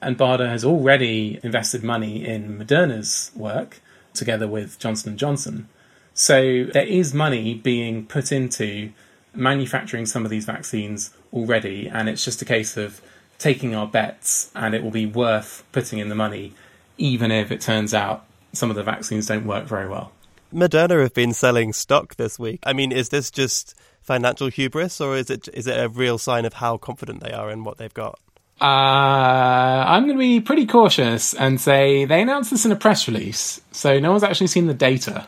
and 0.00 0.18
BARDA 0.18 0.48
has 0.48 0.64
already 0.64 1.38
invested 1.42 1.82
money 1.82 2.24
in 2.24 2.58
Moderna's 2.58 3.30
work 3.34 3.80
together 4.12 4.46
with 4.46 4.78
Johnson 4.78 5.10
and 5.10 5.18
Johnson. 5.18 5.68
So 6.14 6.64
there 6.72 6.86
is 6.86 7.12
money 7.12 7.54
being 7.54 8.06
put 8.06 8.30
into 8.30 8.92
manufacturing 9.34 10.06
some 10.06 10.24
of 10.24 10.30
these 10.30 10.44
vaccines 10.44 11.10
already, 11.32 11.88
and 11.88 12.08
it's 12.08 12.24
just 12.24 12.42
a 12.42 12.44
case 12.44 12.76
of 12.76 13.00
taking 13.38 13.74
our 13.74 13.86
bets, 13.86 14.50
and 14.54 14.74
it 14.74 14.82
will 14.82 14.90
be 14.90 15.06
worth 15.06 15.64
putting 15.72 15.98
in 15.98 16.08
the 16.08 16.14
money, 16.14 16.52
even 16.98 17.30
if 17.30 17.50
it 17.50 17.60
turns 17.60 17.92
out 17.92 18.24
some 18.52 18.70
of 18.70 18.76
the 18.76 18.82
vaccines 18.82 19.26
don't 19.26 19.46
work 19.46 19.64
very 19.66 19.88
well. 19.88 20.12
Moderna 20.52 21.02
have 21.02 21.14
been 21.14 21.32
selling 21.32 21.72
stock 21.72 22.14
this 22.14 22.38
week. 22.38 22.60
I 22.62 22.72
mean, 22.72 22.92
is 22.92 23.08
this 23.08 23.30
just 23.30 23.74
financial 24.00 24.48
hubris, 24.48 25.00
or 25.00 25.16
is 25.16 25.30
it 25.30 25.48
is 25.52 25.66
it 25.66 25.78
a 25.78 25.88
real 25.88 26.18
sign 26.18 26.44
of 26.44 26.54
how 26.54 26.76
confident 26.76 27.22
they 27.22 27.32
are 27.32 27.50
in 27.50 27.64
what 27.64 27.78
they've 27.78 27.92
got? 27.92 28.20
Uh, 28.60 28.64
I'm 28.64 30.04
going 30.04 30.16
to 30.16 30.20
be 30.20 30.40
pretty 30.40 30.66
cautious 30.66 31.34
and 31.34 31.60
say 31.60 32.04
they 32.04 32.22
announced 32.22 32.52
this 32.52 32.64
in 32.64 32.70
a 32.70 32.76
press 32.76 33.08
release, 33.08 33.60
so 33.72 33.98
no 33.98 34.12
one's 34.12 34.22
actually 34.22 34.46
seen 34.46 34.66
the 34.66 34.74
data. 34.74 35.26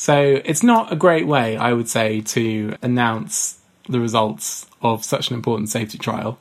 So 0.00 0.40
it's 0.46 0.62
not 0.62 0.90
a 0.90 0.96
great 0.96 1.26
way, 1.26 1.58
I 1.58 1.74
would 1.74 1.86
say, 1.86 2.22
to 2.22 2.74
announce 2.80 3.58
the 3.86 4.00
results 4.00 4.64
of 4.80 5.04
such 5.04 5.28
an 5.28 5.36
important 5.36 5.68
safety 5.68 5.98
trial. 5.98 6.38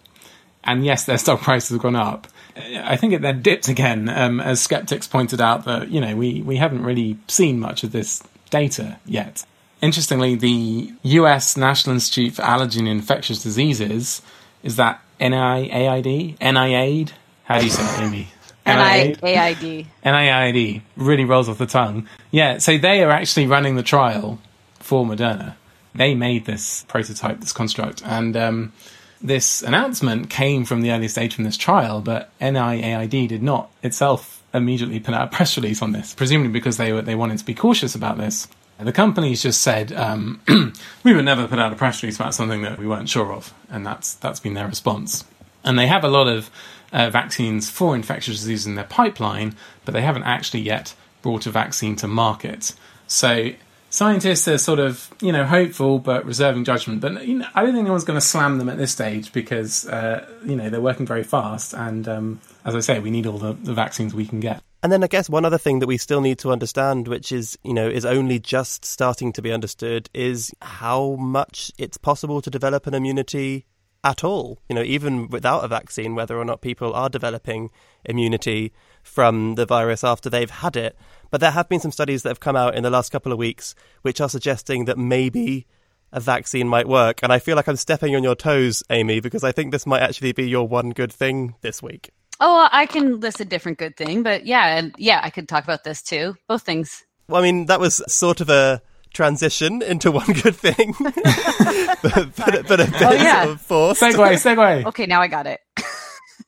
And 0.63 0.85
yes, 0.85 1.03
their 1.03 1.17
stock 1.17 1.41
prices 1.41 1.71
have 1.71 1.81
gone 1.81 1.97
up. 1.97 2.29
I 2.55 2.95
think 2.95 3.11
it 3.11 3.21
then 3.21 3.41
dipped 3.41 3.67
again, 3.67 4.07
um, 4.07 4.39
as 4.39 4.61
skeptics 4.61 5.07
pointed 5.07 5.41
out 5.41 5.65
that, 5.65 5.89
you 5.89 5.99
know, 5.99 6.15
we, 6.15 6.41
we 6.41 6.55
haven't 6.55 6.83
really 6.83 7.17
seen 7.27 7.59
much 7.59 7.83
of 7.83 7.91
this 7.91 8.23
data 8.49 8.97
yet. 9.05 9.43
Interestingly, 9.81 10.35
the 10.35 10.93
US 11.01 11.57
National 11.57 11.95
Institute 11.95 12.35
for 12.35 12.43
Allergy 12.43 12.79
and 12.79 12.87
Infectious 12.87 13.43
Diseases 13.43 14.21
is 14.63 14.77
that 14.77 15.01
NIAID? 15.19 16.37
NIAID? 16.37 17.11
How 17.43 17.59
do 17.59 17.65
you 17.65 17.71
say 17.71 17.83
it, 17.83 18.07
Amy? 18.07 18.29
NIAID. 18.75 19.85
NIAID 20.03 20.81
really 20.95 21.25
rolls 21.25 21.49
off 21.49 21.57
the 21.57 21.65
tongue. 21.65 22.07
Yeah, 22.31 22.57
so 22.57 22.77
they 22.77 23.03
are 23.03 23.11
actually 23.11 23.47
running 23.47 23.75
the 23.75 23.83
trial 23.83 24.39
for 24.79 25.05
Moderna. 25.05 25.55
They 25.95 26.15
made 26.15 26.45
this 26.45 26.85
prototype, 26.87 27.39
this 27.39 27.51
construct, 27.51 28.03
and 28.05 28.37
um, 28.37 28.73
this 29.21 29.61
announcement 29.61 30.29
came 30.29 30.65
from 30.65 30.81
the 30.81 30.91
early 30.91 31.07
stage 31.07 31.35
from 31.35 31.43
this 31.43 31.57
trial, 31.57 32.01
but 32.01 32.29
NIAID 32.39 33.27
did 33.27 33.43
not 33.43 33.71
itself 33.83 34.43
immediately 34.53 34.99
put 34.99 35.13
out 35.13 35.27
a 35.31 35.35
press 35.35 35.57
release 35.57 35.81
on 35.81 35.91
this, 35.91 36.13
presumably 36.13 36.51
because 36.51 36.77
they 36.77 36.93
were 36.93 37.01
they 37.01 37.15
wanted 37.15 37.37
to 37.39 37.45
be 37.45 37.53
cautious 37.53 37.95
about 37.95 38.17
this. 38.17 38.47
The 38.79 38.93
companies 38.93 39.43
just 39.43 39.61
said 39.61 39.91
um, 39.91 40.39
we 41.03 41.13
would 41.13 41.25
never 41.25 41.47
put 41.47 41.59
out 41.59 41.73
a 41.73 41.75
press 41.75 42.01
release 42.01 42.15
about 42.15 42.33
something 42.33 42.61
that 42.61 42.79
we 42.79 42.87
weren't 42.87 43.09
sure 43.09 43.33
of, 43.33 43.53
and 43.69 43.85
that's 43.85 44.13
that's 44.15 44.39
been 44.39 44.53
their 44.53 44.67
response. 44.67 45.25
And 45.63 45.77
they 45.77 45.87
have 45.87 46.05
a 46.05 46.07
lot 46.07 46.27
of 46.27 46.49
uh, 46.91 47.09
vaccines 47.09 47.69
for 47.69 47.95
infectious 47.95 48.37
disease 48.37 48.65
in 48.65 48.75
their 48.75 48.85
pipeline, 48.85 49.55
but 49.85 49.93
they 49.93 50.01
haven't 50.01 50.23
actually 50.23 50.61
yet 50.61 50.95
brought 51.21 51.45
a 51.45 51.51
vaccine 51.51 51.95
to 51.97 52.07
market. 52.07 52.73
So 53.07 53.51
scientists 53.89 54.47
are 54.47 54.57
sort 54.57 54.79
of 54.79 55.09
you 55.21 55.31
know 55.31 55.45
hopeful 55.45 55.99
but 55.99 56.25
reserving 56.25 56.63
judgment. 56.63 57.01
But 57.01 57.27
you 57.27 57.39
know, 57.39 57.47
I 57.53 57.63
don't 57.63 57.73
think 57.73 57.83
anyone's 57.83 58.03
going 58.03 58.19
to 58.19 58.25
slam 58.25 58.57
them 58.57 58.69
at 58.69 58.77
this 58.77 58.91
stage 58.91 59.33
because 59.33 59.87
uh, 59.87 60.27
you 60.45 60.55
know 60.55 60.69
they're 60.69 60.81
working 60.81 61.05
very 61.05 61.23
fast, 61.23 61.73
and 61.73 62.07
um, 62.07 62.39
as 62.65 62.75
I 62.75 62.79
say, 62.79 62.99
we 62.99 63.11
need 63.11 63.25
all 63.25 63.37
the, 63.37 63.53
the 63.53 63.73
vaccines 63.73 64.13
we 64.13 64.25
can 64.25 64.39
get. 64.39 64.61
And 64.81 64.93
then 64.93 65.03
I 65.03 65.07
guess 65.07 65.29
one 65.29 65.43
other 65.43 65.57
thing 65.57 65.79
that 65.79 65.87
we 65.87 65.97
still 65.97 66.21
need 66.21 66.39
to 66.39 66.53
understand, 66.53 67.09
which 67.09 67.33
is, 67.33 67.57
you 67.65 67.73
know, 67.73 67.89
is 67.89 68.05
only 68.05 68.39
just 68.39 68.85
starting 68.85 69.33
to 69.33 69.41
be 69.41 69.51
understood, 69.51 70.09
is 70.13 70.53
how 70.61 71.15
much 71.19 71.69
it's 71.77 71.97
possible 71.97 72.41
to 72.41 72.49
develop 72.49 72.87
an 72.87 72.93
immunity 72.93 73.65
at 74.03 74.23
all. 74.23 74.59
You 74.69 74.75
know, 74.75 74.83
even 74.83 75.27
without 75.27 75.63
a 75.63 75.67
vaccine, 75.67 76.15
whether 76.15 76.37
or 76.37 76.45
not 76.45 76.61
people 76.61 76.93
are 76.93 77.09
developing 77.09 77.69
immunity 78.05 78.71
from 79.03 79.55
the 79.55 79.65
virus 79.65 80.03
after 80.03 80.29
they've 80.29 80.49
had 80.49 80.75
it. 80.75 80.95
But 81.31 81.41
there 81.41 81.51
have 81.51 81.69
been 81.69 81.79
some 81.79 81.91
studies 81.91 82.23
that 82.23 82.29
have 82.29 82.39
come 82.39 82.55
out 82.55 82.75
in 82.75 82.83
the 82.83 82.89
last 82.89 83.11
couple 83.11 83.31
of 83.31 83.37
weeks 83.37 83.75
which 84.01 84.21
are 84.21 84.29
suggesting 84.29 84.85
that 84.85 84.97
maybe 84.97 85.67
a 86.11 86.19
vaccine 86.19 86.67
might 86.67 86.87
work. 86.87 87.19
And 87.21 87.31
I 87.31 87.39
feel 87.39 87.55
like 87.55 87.67
I'm 87.67 87.75
stepping 87.75 88.15
on 88.15 88.23
your 88.23 88.35
toes, 88.35 88.83
Amy, 88.89 89.19
because 89.19 89.43
I 89.43 89.51
think 89.51 89.71
this 89.71 89.85
might 89.85 90.01
actually 90.01 90.31
be 90.31 90.49
your 90.49 90.67
one 90.67 90.91
good 90.91 91.13
thing 91.13 91.55
this 91.61 91.83
week. 91.83 92.11
Oh, 92.39 92.67
I 92.71 92.85
can 92.85 93.19
list 93.19 93.41
a 93.41 93.45
different 93.45 93.77
good 93.77 93.97
thing, 93.97 94.23
but 94.23 94.45
yeah, 94.45 94.77
and 94.77 94.95
yeah, 94.97 95.19
I 95.21 95.29
could 95.29 95.49
talk 95.49 95.65
about 95.65 95.83
this 95.83 96.01
too. 96.01 96.35
Both 96.47 96.63
things. 96.63 97.03
Well, 97.27 97.41
I 97.41 97.43
mean, 97.43 97.65
that 97.65 97.79
was 97.79 98.01
sort 98.11 98.39
of 98.41 98.49
a 98.49 98.81
transition 99.13 99.81
into 99.81 100.11
one 100.11 100.27
good 100.27 100.55
thing, 100.55 100.93
but, 100.99 102.35
but, 102.35 102.67
but 102.67 102.79
a 102.79 102.83
oh, 102.83 102.91
bit 102.91 103.01
oh, 103.01 103.11
yeah. 103.11 103.43
sort 103.43 103.53
of 103.53 103.61
forced. 103.61 104.01
Segue, 104.01 104.55
segue. 104.55 104.85
Okay, 104.85 105.05
now 105.05 105.21
I 105.21 105.27
got 105.27 105.47
it. 105.47 105.61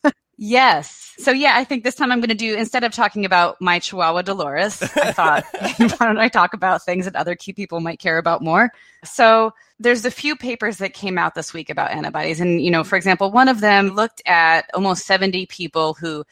yes. 0.38 1.13
So 1.17 1.32
yeah, 1.32 1.54
I 1.56 1.63
think 1.63 1.84
this 1.84 1.95
time 1.95 2.12
I'm 2.12 2.19
going 2.19 2.30
to 2.30 2.36
do 2.36 2.56
instead 2.56 2.84
of 2.84 2.93
talking 2.93 3.26
about 3.26 3.62
my 3.62 3.80
Chihuahua 3.80 4.24
Dolores, 4.24 4.82
I 4.82 5.12
thought 5.12 5.45
why 5.54 6.08
don't 6.08 6.17
I 6.17 6.30
talk 6.30 6.54
about 6.54 6.84
things 6.84 7.06
that 7.06 7.15
other 7.15 7.36
key 7.36 7.54
people 7.54 7.80
might 7.80 8.00
care 8.00 8.17
about 8.17 8.41
more? 8.41 8.71
So 9.04 9.54
there's 9.80 10.06
a 10.06 10.12
few 10.12 10.36
papers 10.36 10.78
that 10.78 10.93
came 10.93 11.17
out 11.17 11.36
this 11.36 11.54
week 11.54 11.69
about 11.69 11.91
antibodies. 11.91 12.39
And, 12.39 12.63
you 12.63 12.71
know, 12.71 12.84
for 12.84 12.95
example, 12.95 13.32
one 13.32 13.50
of 13.50 13.62
them 13.62 13.89
looked 13.89 14.21
at 14.26 14.69
almost 14.74 15.06
70 15.06 15.45
people 15.47 15.93
who 15.95 16.24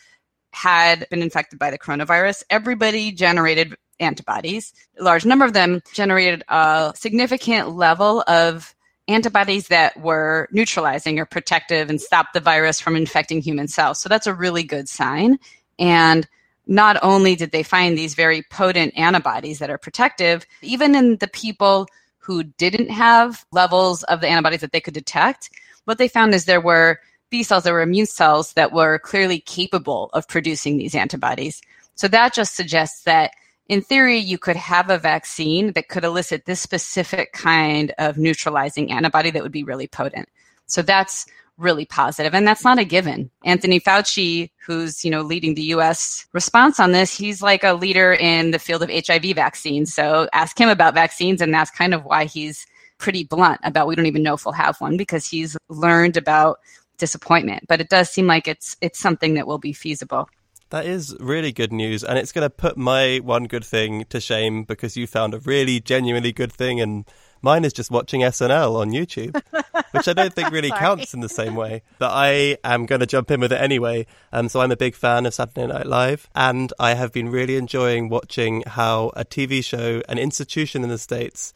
had 0.53 1.07
been 1.09 1.21
infected 1.21 1.59
by 1.59 1.69
the 1.69 1.77
coronavirus. 1.77 2.43
Everybody 2.49 3.11
generated 3.11 3.75
antibodies. 3.99 4.73
A 4.99 5.03
large 5.03 5.25
number 5.25 5.45
of 5.45 5.53
them 5.53 5.81
generated 5.93 6.43
a 6.47 6.93
significant 6.95 7.75
level 7.75 8.23
of 8.27 8.75
antibodies 9.07 9.67
that 9.67 9.99
were 9.99 10.47
neutralizing 10.51 11.19
or 11.19 11.25
protective 11.25 11.89
and 11.89 11.99
stopped 11.99 12.33
the 12.33 12.39
virus 12.39 12.79
from 12.79 12.95
infecting 12.95 13.41
human 13.41 13.67
cells. 13.67 13.99
So 13.99 14.07
that's 14.07 14.27
a 14.27 14.33
really 14.33 14.63
good 14.63 14.87
sign. 14.87 15.39
And 15.79 16.27
not 16.67 16.97
only 17.01 17.35
did 17.35 17.51
they 17.51 17.63
find 17.63 17.97
these 17.97 18.13
very 18.13 18.43
potent 18.43 18.95
antibodies 18.95 19.57
that 19.59 19.71
are 19.71 19.79
protective, 19.79 20.45
even 20.61 20.93
in 20.93 21.17
the 21.17 21.27
people 21.27 21.87
who 22.19 22.43
didn't 22.43 22.91
have 22.91 23.43
levels 23.51 24.03
of 24.03 24.21
the 24.21 24.27
antibodies 24.27 24.61
that 24.61 24.71
they 24.71 24.79
could 24.79 24.93
detect, 24.93 25.49
what 25.85 25.97
they 25.97 26.07
found 26.07 26.35
is 26.35 26.45
there 26.45 26.61
were 26.61 26.99
B 27.31 27.41
cells, 27.41 27.63
there 27.63 27.73
were 27.73 27.81
immune 27.81 28.05
cells 28.05 28.53
that 28.53 28.71
were 28.71 28.99
clearly 28.99 29.39
capable 29.39 30.11
of 30.13 30.27
producing 30.27 30.77
these 30.77 30.93
antibodies. 30.93 31.61
So 31.95 32.07
that 32.07 32.33
just 32.33 32.55
suggests 32.55 33.03
that 33.03 33.31
in 33.69 33.81
theory, 33.83 34.17
you 34.17 34.39
could 34.39 34.55
have 34.55 34.89
a 34.89 34.97
vaccine 34.97 35.73
that 35.73 35.89
could 35.89 36.03
elicit 36.03 36.45
this 36.45 36.59
specific 36.59 37.31
kind 37.33 37.93
of 37.99 38.17
neutralizing 38.17 38.91
antibody 38.91 39.29
that 39.29 39.43
would 39.43 39.51
be 39.51 39.63
really 39.63 39.87
potent. 39.87 40.27
So 40.65 40.81
that's 40.81 41.27
really 41.57 41.85
positive 41.85 42.33
and 42.33 42.47
that's 42.47 42.63
not 42.63 42.79
a 42.79 42.85
given. 42.85 43.29
Anthony 43.43 43.79
fauci 43.79 44.49
who's 44.65 45.03
you 45.03 45.11
know 45.11 45.21
leading 45.21 45.55
the 45.55 45.63
us 45.63 46.25
response 46.31 46.79
on 46.79 46.93
this 46.93 47.15
he's 47.15 47.41
like 47.41 47.65
a 47.65 47.73
leader 47.73 48.13
in 48.13 48.51
the 48.51 48.59
field 48.59 48.81
of 48.81 48.89
hiv 48.89 49.35
vaccines. 49.35 49.93
So 49.93 50.27
ask 50.33 50.59
him 50.59 50.69
about 50.69 50.93
vaccines 50.93 51.41
and 51.41 51.53
that's 51.53 51.69
kind 51.69 51.93
of 51.93 52.05
why 52.05 52.25
he's 52.25 52.65
pretty 52.97 53.25
blunt 53.25 53.59
about 53.63 53.87
we 53.87 53.95
don't 53.95 54.05
even 54.05 54.23
know 54.23 54.35
if 54.35 54.45
we'll 54.45 54.53
have 54.53 54.79
one 54.79 54.95
because 54.97 55.27
he's 55.27 55.57
learned 55.67 56.17
about 56.17 56.59
disappointment. 56.97 57.65
But 57.67 57.81
it 57.81 57.89
does 57.89 58.09
seem 58.09 58.25
like 58.25 58.47
it's 58.47 58.77
it's 58.81 58.99
something 58.99 59.33
that 59.33 59.45
will 59.45 59.59
be 59.59 59.73
feasible 59.73 60.29
that 60.69 60.85
is 60.85 61.15
really 61.19 61.51
good 61.51 61.71
news, 61.71 62.03
and 62.03 62.17
it's 62.17 62.31
going 62.31 62.45
to 62.45 62.49
put 62.49 62.77
my 62.77 63.17
one 63.17 63.45
good 63.45 63.65
thing 63.65 64.05
to 64.09 64.19
shame 64.19 64.63
because 64.63 64.95
you 64.95 65.07
found 65.07 65.33
a 65.33 65.39
really 65.39 65.79
genuinely 65.79 66.31
good 66.31 66.51
thing, 66.51 66.79
and 66.79 67.05
Mine 67.41 67.63
is 67.63 67.73
just 67.73 67.89
watching 67.89 68.21
SNL 68.21 68.75
on 68.75 68.91
YouTube, 68.91 69.41
which 69.91 70.07
I 70.07 70.13
don't 70.13 70.33
think 70.33 70.51
really 70.51 70.71
counts 70.71 71.13
in 71.13 71.21
the 71.21 71.29
same 71.29 71.55
way. 71.55 71.83
But 71.97 72.11
I 72.11 72.57
am 72.63 72.85
going 72.85 72.99
to 72.99 73.05
jump 73.05 73.31
in 73.31 73.39
with 73.39 73.53
it 73.53 73.61
anyway. 73.61 74.07
Um, 74.33 74.49
so 74.49 74.59
I'm 74.59 74.71
a 74.71 74.77
big 74.77 74.93
fan 74.93 75.25
of 75.25 75.33
Saturday 75.33 75.67
Night 75.67 75.85
Live, 75.85 76.29
and 76.35 76.73
I 76.79 76.95
have 76.95 77.13
been 77.13 77.29
really 77.29 77.55
enjoying 77.55 78.09
watching 78.09 78.63
how 78.67 79.11
a 79.15 79.23
TV 79.23 79.63
show, 79.63 80.01
an 80.09 80.17
institution 80.17 80.83
in 80.83 80.89
the 80.89 80.97
States, 80.97 81.53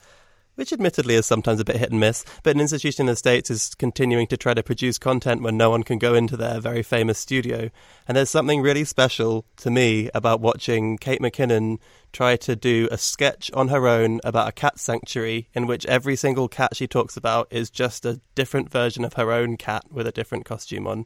which 0.56 0.74
admittedly 0.74 1.16
is 1.16 1.26
sometimes 1.26 1.60
a 1.60 1.66
bit 1.66 1.78
hit 1.78 1.92
and 1.92 2.00
miss, 2.00 2.24
but 2.44 2.56
an 2.56 2.62
institution 2.62 3.04
in 3.04 3.08
the 3.08 3.16
States 3.16 3.50
is 3.50 3.76
continuing 3.76 4.28
to 4.28 4.38
try 4.38 4.54
to 4.54 4.64
produce 4.64 4.98
content 4.98 5.42
when 5.42 5.58
no 5.58 5.70
one 5.70 5.84
can 5.84 5.98
go 5.98 6.14
into 6.14 6.38
their 6.38 6.60
very 6.60 6.84
famous 6.84 7.18
studio. 7.18 7.70
And 8.08 8.18
there's 8.18 8.30
something 8.30 8.62
really 8.62 8.84
special 8.84 9.46
to 9.58 9.72
me 9.72 10.10
about 10.14 10.42
watching 10.42 10.98
Kate 10.98 11.22
McKinnon 11.22 11.78
try 12.12 12.36
to 12.38 12.56
do 12.56 12.88
a 12.92 12.98
sketch 12.98 13.52
on 13.54 13.70
her 13.70 13.88
own 13.88 14.20
about 14.24 14.48
a 14.48 14.52
cat 14.52 14.80
sanctuary 14.80 15.50
in 15.54 15.66
which 15.66 15.86
every 15.88 16.16
single 16.16 16.48
cat 16.48 16.76
she 16.76 16.88
talks 16.88 17.18
about 17.18 17.48
is 17.50 17.70
just 17.70 18.06
a 18.06 18.22
different 18.36 18.72
version 18.72 19.04
of 19.04 19.14
her 19.14 19.32
own 19.32 19.58
cat 19.58 19.84
with 19.90 20.06
a 20.06 20.12
different 20.12 20.46
costume 20.46 20.88
on. 20.88 21.06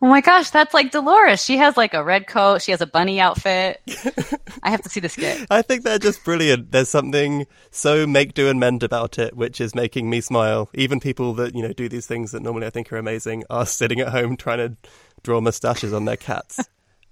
Oh 0.00 0.06
my 0.06 0.20
gosh, 0.20 0.50
that's 0.50 0.74
like 0.74 0.90
Dolores. 0.90 1.44
She 1.44 1.56
has 1.56 1.76
like 1.76 1.94
a 1.94 2.04
red 2.04 2.26
coat. 2.26 2.62
She 2.62 2.70
has 2.70 2.80
a 2.80 2.86
bunny 2.86 3.20
outfit. 3.20 3.80
I 4.62 4.70
have 4.70 4.82
to 4.82 4.88
see 4.88 5.00
the 5.00 5.08
skit. 5.08 5.46
I 5.50 5.62
think 5.62 5.84
they're 5.84 5.98
just 5.98 6.24
brilliant. 6.24 6.70
There's 6.70 6.88
something 6.88 7.46
so 7.70 8.06
make 8.06 8.34
do 8.34 8.48
and 8.48 8.60
mend 8.60 8.82
about 8.82 9.18
it, 9.18 9.36
which 9.36 9.60
is 9.60 9.74
making 9.74 10.08
me 10.08 10.20
smile. 10.20 10.70
Even 10.74 11.00
people 11.00 11.34
that 11.34 11.54
you 11.54 11.62
know 11.62 11.72
do 11.72 11.88
these 11.88 12.06
things 12.06 12.32
that 12.32 12.42
normally 12.42 12.66
I 12.66 12.70
think 12.70 12.92
are 12.92 12.96
amazing 12.96 13.44
are 13.50 13.66
sitting 13.66 14.00
at 14.00 14.08
home 14.08 14.36
trying 14.36 14.58
to 14.58 14.76
draw 15.22 15.40
mustaches 15.40 15.92
on 15.92 16.04
their 16.04 16.16
cats. 16.16 16.60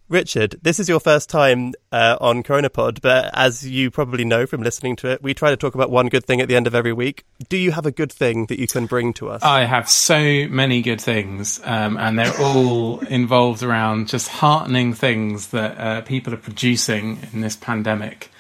Richard, 0.09 0.55
this 0.63 0.79
is 0.79 0.89
your 0.89 1.01
first 1.01 1.29
time 1.29 1.75
uh, 1.91 2.17
on 2.21 2.45
CoronaPod, 2.45 3.01
but 3.01 3.29
as 3.33 3.69
you 3.69 3.91
probably 3.91 4.25
know 4.25 4.47
from 4.47 4.63
listening 4.63 4.95
to 4.97 5.11
it, 5.11 5.21
we 5.21 5.35
try 5.35 5.51
to 5.51 5.57
talk 5.57 5.75
about 5.75 5.91
one 5.91 6.07
good 6.07 6.25
thing 6.25 6.41
at 6.41 6.47
the 6.47 6.55
end 6.55 6.69
of 6.69 6.77
every 6.77 6.93
week. 6.93 7.25
Do 7.49 7.57
you 7.57 7.73
have 7.73 7.87
a 7.87 7.91
good 7.91 8.13
thing 8.13 8.47
that 8.47 8.61
you 8.61 8.69
can 8.69 8.87
bring 8.87 9.13
to 9.15 9.29
us? 9.29 9.43
I 9.43 9.65
have 9.65 9.89
so 9.89 10.47
many 10.49 10.81
good 10.81 11.01
things, 11.01 11.61
um, 11.65 11.97
and 11.97 12.17
they're 12.17 12.41
all 12.41 13.01
involved 13.01 13.65
around 13.65 14.07
just 14.07 14.29
heartening 14.29 14.95
things 14.95 15.49
that 15.49 15.77
uh, 15.77 16.01
people 16.03 16.33
are 16.33 16.39
producing 16.39 17.19
in 17.33 17.41
this 17.41 17.57
pandemic. 17.57 18.31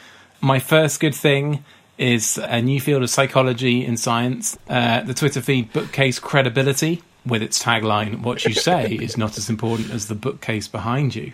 My 0.40 0.60
first 0.60 1.00
good 1.00 1.16
thing 1.16 1.64
is 1.98 2.38
a 2.38 2.62
new 2.62 2.80
field 2.80 3.02
of 3.02 3.10
psychology 3.10 3.84
in 3.84 3.96
science, 3.96 4.56
uh, 4.68 5.00
the 5.00 5.14
Twitter 5.14 5.40
feed 5.40 5.72
Bookcase 5.72 6.20
Credibility, 6.20 7.02
with 7.24 7.42
its 7.42 7.60
tagline, 7.60 8.22
What 8.22 8.44
you 8.44 8.54
say 8.54 8.92
is 8.92 9.16
not 9.16 9.36
as 9.36 9.50
important 9.50 9.90
as 9.90 10.06
the 10.06 10.14
bookcase 10.14 10.68
behind 10.68 11.16
you 11.16 11.32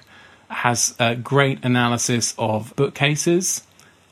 has 0.52 0.94
a 0.98 1.16
great 1.16 1.64
analysis 1.64 2.34
of 2.38 2.74
bookcases 2.76 3.62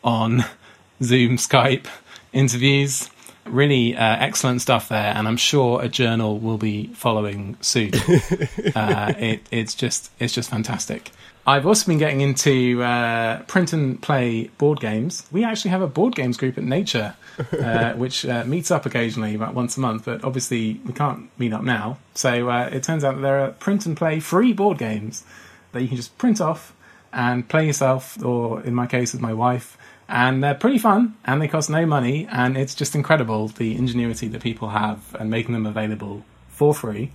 on 0.03 0.45
Zoom, 1.03 1.37
Skype 1.37 1.87
interviews. 2.33 3.11
Really 3.47 3.97
uh, 3.97 4.17
excellent 4.19 4.61
stuff 4.61 4.89
there, 4.91 5.13
and 5.17 5.27
I'm 5.27 5.39
sure 5.39 5.83
a 5.83 5.89
journal 5.89 6.39
will 6.39 6.59
be 6.59 6.89
following 6.89 7.57
soon. 7.61 7.93
uh, 8.75 9.15
it, 9.19 9.47
it's 9.51 9.75
just 9.75 10.11
it's 10.21 10.35
just 10.35 10.51
fantastic. 10.51 11.11
I've 11.47 11.67
also 11.67 11.87
been 11.87 11.99
getting 11.99 12.21
into 12.21 12.83
uh, 12.83 13.43
print 13.45 13.73
and 13.73 14.01
play 14.01 14.51
board 14.59 14.79
games. 14.79 15.27
We 15.33 15.43
actually 15.43 15.71
have 15.71 15.81
a 15.81 15.87
board 15.87 16.15
games 16.15 16.37
group 16.37 16.59
at 16.59 16.65
Nature, 16.65 17.15
uh, 17.59 17.95
which 17.95 18.27
uh, 18.27 18.45
meets 18.45 18.71
up 18.71 18.85
occasionally, 18.85 19.35
about 19.35 19.55
once 19.55 19.77
a 19.77 19.81
month. 19.81 20.05
But 20.05 20.23
obviously, 20.23 20.81
we 20.85 20.93
can't 20.93 21.31
meet 21.39 21.53
up 21.53 21.63
now. 21.63 21.99
So 22.15 22.51
uh, 22.51 22.69
it 22.71 22.83
turns 22.83 23.05
out 23.05 23.21
there 23.21 23.41
are 23.41 23.53
print 23.53 23.87
and 23.87 23.97
play 23.97 24.21
free 24.21 24.53
board 24.53 24.79
games 24.79 25.25
that 25.73 25.83
you 25.83 25.89
can 25.89 25.97
just 25.97 26.17
print 26.19 26.41
off 26.41 26.75
and 27.13 27.49
play 27.49 27.67
yourself, 27.67 28.23
or 28.25 28.63
in 28.63 28.75
my 28.75 28.87
case, 28.87 29.13
with 29.13 29.23
my 29.23 29.35
wife. 29.35 29.77
And 30.09 30.43
they're 30.43 30.55
pretty 30.55 30.79
fun, 30.79 31.17
and 31.25 31.41
they 31.41 31.49
cost 31.49 31.71
no 31.71 31.87
money, 31.87 32.27
and 32.31 32.57
it's 32.57 32.75
just 32.75 32.95
incredible 32.95 33.49
the 33.49 33.77
ingenuity 33.77 34.29
that 34.29 34.43
people 34.43 34.71
have 34.71 35.15
and 35.19 35.31
making 35.31 35.53
them 35.53 35.67
available 35.67 36.25
for 36.49 36.75
free. 36.75 37.13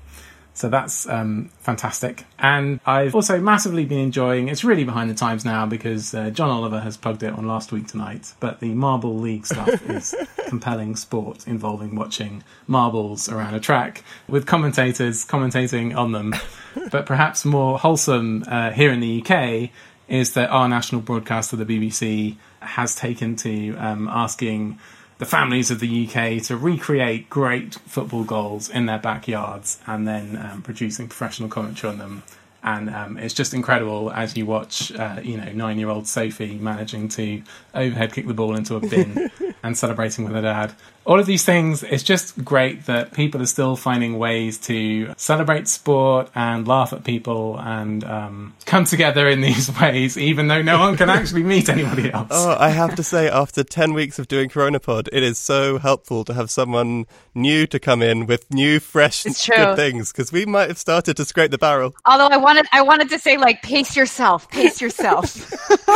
So 0.56 0.70
that's 0.70 1.08
um, 1.10 1.50
fantastic. 1.60 2.24
And 2.39 2.80
I've 2.86 3.13
also 3.13 3.41
massively 3.41 3.84
been 3.84 4.00
enjoying, 4.00 4.48
it's 4.48 4.63
really 4.63 4.86
behind 4.86 5.10
the 5.10 5.13
times 5.13 5.44
now 5.44 5.65
because 5.65 6.15
uh, 6.15 6.30
John 6.30 6.50
Oliver 6.50 6.80
has 6.80 6.96
plugged 6.96 7.24
it 7.24 7.34
on 7.34 7.46
last 7.46 7.74
week 7.74 7.88
tonight, 7.88 8.34
but 8.39 8.62
the 8.62 8.74
Marble 8.74 9.18
League 9.18 9.46
stuff 9.46 9.68
is 9.89 10.15
compelling 10.48 10.96
sport 10.96 11.46
involving 11.46 11.94
watching 11.94 12.41
marbles 12.68 13.28
around 13.28 13.54
a 13.54 13.60
track 13.60 14.06
with 14.30 14.46
commentators 14.46 15.26
commentating 15.26 15.94
on 15.94 16.13
them. 16.13 16.34
but 16.89 17.06
perhaps 17.06 17.44
more 17.44 17.78
wholesome 17.78 18.46
uh, 18.48 18.72
here 18.72 18.94
in 18.94 19.02
the 19.02 19.22
UK 19.22 19.72
is 20.08 20.34
that 20.36 20.50
our 20.52 20.70
national 20.70 21.02
broadcaster, 21.02 21.58
the 21.58 21.65
BBC, 21.65 22.38
has 22.62 22.96
taken 22.96 23.36
to 23.36 23.76
um, 23.76 24.08
asking 24.08 24.80
the 25.17 25.25
families 25.25 25.71
of 25.71 25.80
the 25.80 26.08
UK 26.08 26.41
to 26.43 26.58
recreate 26.58 27.30
great 27.30 27.75
football 27.75 28.23
goals 28.23 28.69
in 28.69 28.86
their 28.86 28.99
backyards 28.99 29.80
and 29.88 30.08
then 30.08 30.38
um, 30.38 30.62
producing 30.62 31.08
professional 31.08 31.49
commentary 31.49 31.93
on 31.93 31.99
them. 31.99 32.23
And 32.63 32.89
um, 32.89 33.17
it's 33.17 33.34
just 33.34 33.54
incredible 33.54 34.12
as 34.12 34.36
you 34.36 34.45
watch, 34.47 34.91
uh, 34.91 35.19
you 35.23 35.38
know, 35.38 35.51
nine-year-old 35.51 36.08
Sophie 36.08 36.58
managing 36.58 37.08
to 37.10 37.43
overhead 37.75 38.12
kick 38.12 38.25
the 38.25 38.34
ball 38.34 38.56
into 38.56 38.75
a 38.75 38.80
bin 38.80 39.30
and 39.63 39.78
celebrating 39.78 40.25
with 40.25 40.34
her 40.34 40.41
dad 40.41 40.73
all 41.06 41.20
of 41.20 41.28
these 41.28 41.46
things, 41.46 41.84
it's 41.84 42.02
just 42.02 42.44
great 42.44 42.88
that 42.88 43.13
people 43.13 43.41
are 43.41 43.46
still 43.46 43.76
finding 43.76 44.18
ways 44.18 44.58
to 44.58 45.13
celebrate 45.18 45.68
sport 45.68 46.30
and 46.34 46.68
laugh 46.68 46.94
at 46.94 47.04
people 47.04 47.60
and 47.60 48.04
um, 48.04 48.56
come 48.65 48.86
together 48.86 49.30
in 49.30 49.41
these 49.46 49.70
ways, 49.80 50.18
even 50.18 50.48
though 50.48 50.63
no 50.63 50.80
one 50.80 50.98
can 50.98 51.10
actually 51.10 51.44
meet 51.44 51.70
anybody 51.70 52.12
else. 52.13 52.30
Oh, 52.32 52.56
I 52.60 52.70
have 52.70 52.96
to 52.96 53.04
say, 53.04 53.30
after 53.30 53.63
10 53.63 53.94
weeks 53.94 54.18
of 54.18 54.28
doing 54.28 54.50
CoronaPod, 54.50 55.10
it 55.13 55.22
is 55.22 55.38
so 55.38 55.78
helpful 55.78 56.26
to 56.26 56.34
have 56.34 56.50
someone 56.50 57.06
new 57.36 57.68
to 57.68 57.80
come 57.80 58.02
in 58.02 58.26
with 58.26 58.52
new, 58.52 58.80
fresh, 58.80 59.24
good 59.24 59.76
things, 59.76 60.12
because 60.12 60.32
we 60.32 60.46
might 60.46 60.70
have 60.70 60.80
started 60.80 61.15
to 61.18 61.26
scrape 61.26 61.52
the 61.52 61.60
barrel. 61.60 61.94
Although 62.06 62.28
I 62.28 62.38
wanted, 62.38 62.65
I 62.72 62.82
wanted 62.82 63.10
to 63.10 63.20
say, 63.20 63.38
like, 63.38 63.62
pace 63.62 63.96
yourself, 63.96 64.50
pace 64.50 64.82
yourself. 64.82 65.36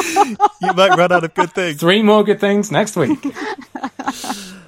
you 0.62 0.74
might 0.74 0.96
run 0.96 1.12
out 1.12 1.24
of 1.24 1.34
good 1.34 1.52
things. 1.54 1.80
Three 1.80 2.04
more 2.04 2.24
good 2.24 2.40
things 2.40 2.72
next 2.72 2.96
week. 2.96 3.20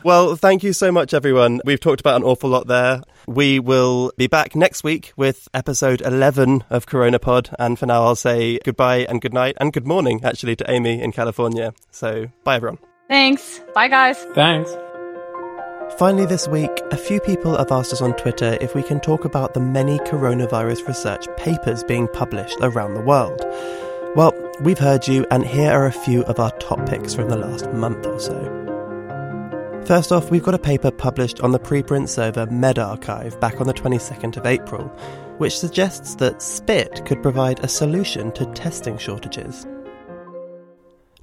Well, 0.03 0.35
thank 0.35 0.63
you 0.63 0.73
so 0.73 0.91
much, 0.91 1.13
everyone. 1.13 1.61
We've 1.63 1.79
talked 1.79 1.99
about 1.99 2.15
an 2.15 2.23
awful 2.23 2.49
lot 2.49 2.67
there. 2.67 3.01
We 3.27 3.59
will 3.59 4.11
be 4.17 4.25
back 4.27 4.55
next 4.55 4.83
week 4.83 5.13
with 5.15 5.47
episode 5.53 6.01
11 6.01 6.63
of 6.71 6.87
Corona 6.87 7.19
Pod. 7.19 7.55
And 7.59 7.77
for 7.77 7.85
now, 7.85 8.03
I'll 8.03 8.15
say 8.15 8.57
goodbye 8.65 9.05
and 9.07 9.21
good 9.21 9.33
night 9.33 9.57
and 9.59 9.71
good 9.71 9.85
morning, 9.85 10.21
actually, 10.23 10.55
to 10.55 10.71
Amy 10.71 11.01
in 11.01 11.11
California. 11.11 11.73
So, 11.91 12.27
bye, 12.43 12.55
everyone. 12.55 12.79
Thanks. 13.09 13.61
Bye, 13.75 13.89
guys. 13.89 14.17
Thanks. 14.33 14.75
Finally, 15.99 16.25
this 16.25 16.47
week, 16.47 16.71
a 16.91 16.97
few 16.97 17.19
people 17.19 17.55
have 17.57 17.71
asked 17.71 17.93
us 17.93 18.01
on 18.01 18.15
Twitter 18.15 18.57
if 18.59 18.73
we 18.73 18.81
can 18.81 18.99
talk 19.01 19.23
about 19.25 19.53
the 19.53 19.59
many 19.59 19.99
coronavirus 19.99 20.87
research 20.87 21.27
papers 21.37 21.83
being 21.83 22.07
published 22.07 22.57
around 22.61 22.95
the 22.95 23.01
world. 23.01 23.45
Well, 24.15 24.33
we've 24.61 24.79
heard 24.79 25.07
you, 25.07 25.25
and 25.29 25.45
here 25.45 25.71
are 25.71 25.85
a 25.85 25.91
few 25.91 26.23
of 26.23 26.39
our 26.39 26.51
top 26.57 26.89
picks 26.89 27.13
from 27.13 27.29
the 27.29 27.37
last 27.37 27.71
month 27.71 28.05
or 28.05 28.19
so. 28.19 28.60
First 29.85 30.11
off, 30.11 30.29
we've 30.29 30.43
got 30.43 30.53
a 30.53 30.59
paper 30.59 30.91
published 30.91 31.41
on 31.41 31.51
the 31.51 31.59
preprint 31.59 32.07
server 32.07 32.45
medRxiv 32.45 33.39
back 33.39 33.59
on 33.59 33.67
the 33.67 33.73
22nd 33.73 34.37
of 34.37 34.45
April, 34.45 34.83
which 35.37 35.57
suggests 35.57 36.15
that 36.15 36.41
spit 36.41 37.03
could 37.05 37.21
provide 37.23 37.59
a 37.59 37.67
solution 37.67 38.31
to 38.33 38.45
testing 38.53 38.97
shortages. 38.97 39.65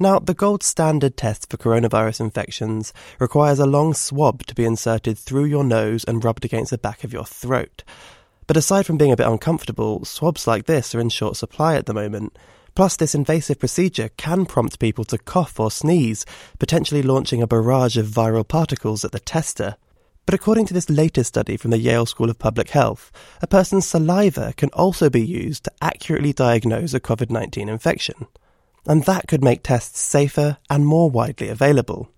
Now, 0.01 0.19
the 0.19 0.35
gold 0.35 0.65
standard 0.65 1.17
test 1.17 1.49
for 1.49 1.57
coronavirus 1.57 2.21
infections 2.21 2.93
requires 3.21 3.61
a 3.61 3.67
long 3.67 3.95
swab 3.95 4.45
to 4.47 4.55
be 4.55 4.65
inserted 4.65 5.19
through 5.19 5.45
your 5.45 5.65
nose 5.65 6.05
and 6.05 6.23
rubbed 6.25 6.45
against 6.45 6.73
the 6.73 6.79
back 6.79 7.05
of 7.05 7.13
your 7.13 7.25
throat. 7.25 7.85
But 8.49 8.57
aside 8.57 8.87
from 8.87 8.99
being 8.99 9.13
a 9.13 9.17
bit 9.17 9.27
uncomfortable, 9.27 10.05
swabs 10.05 10.47
like 10.49 10.67
this 10.67 10.95
are 10.95 11.01
in 11.01 11.11
short 11.11 11.37
supply 11.37 11.77
at 11.77 11.87
the 11.87 11.95
moment, 11.95 12.37
Plus, 12.79 12.95
this 12.95 13.13
invasive 13.13 13.59
procedure 13.59 14.09
can 14.11 14.47
prompt 14.47 14.79
people 14.79 15.03
to 15.07 15.19
cough 15.19 15.59
or 15.59 15.69
sneeze, 15.69 16.25
potentially 16.61 17.03
launching 17.03 17.43
a 17.43 17.47
barrage 17.49 17.97
of 17.97 18.07
viral 18.07 18.47
particles 18.47 19.05
at 19.05 19.11
the 19.11 19.19
tester. 19.19 19.75
But 20.27 20.37
according 20.37 20.67
to 20.67 20.75
this 20.75 20.89
latest 20.89 21.27
study 21.27 21.57
from 21.57 21.73
the 21.73 21.81
Yale 21.81 22.07
School 22.07 22.31
of 22.31 22.39
Public 22.39 22.71
Health, 22.71 23.11
a 23.43 23.49
person's 23.49 23.85
saliva 23.85 24.55
can 24.57 24.69
also 24.75 25.11
be 25.11 25.27
used 25.27 25.65
to 25.65 25.73
accurately 25.83 26.33
diagnose 26.33 26.95
a 26.95 27.01
COVID 27.01 27.31
19 27.31 27.69
infection. 27.69 28.29
And 28.87 29.03
that 29.07 29.27
could 29.27 29.43
make 29.43 29.65
tests 29.65 29.99
safer 29.99 30.59
and 30.71 30.87
more 30.87 31.11
widely 31.11 31.49
available. 31.49 32.13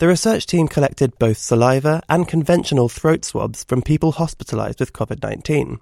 The 0.00 0.08
research 0.08 0.46
team 0.46 0.66
collected 0.66 1.20
both 1.20 1.38
saliva 1.38 2.02
and 2.08 2.26
conventional 2.26 2.88
throat 2.88 3.24
swabs 3.24 3.62
from 3.62 3.82
people 3.82 4.10
hospitalized 4.10 4.80
with 4.80 4.92
COVID 4.92 5.22
19 5.22 5.78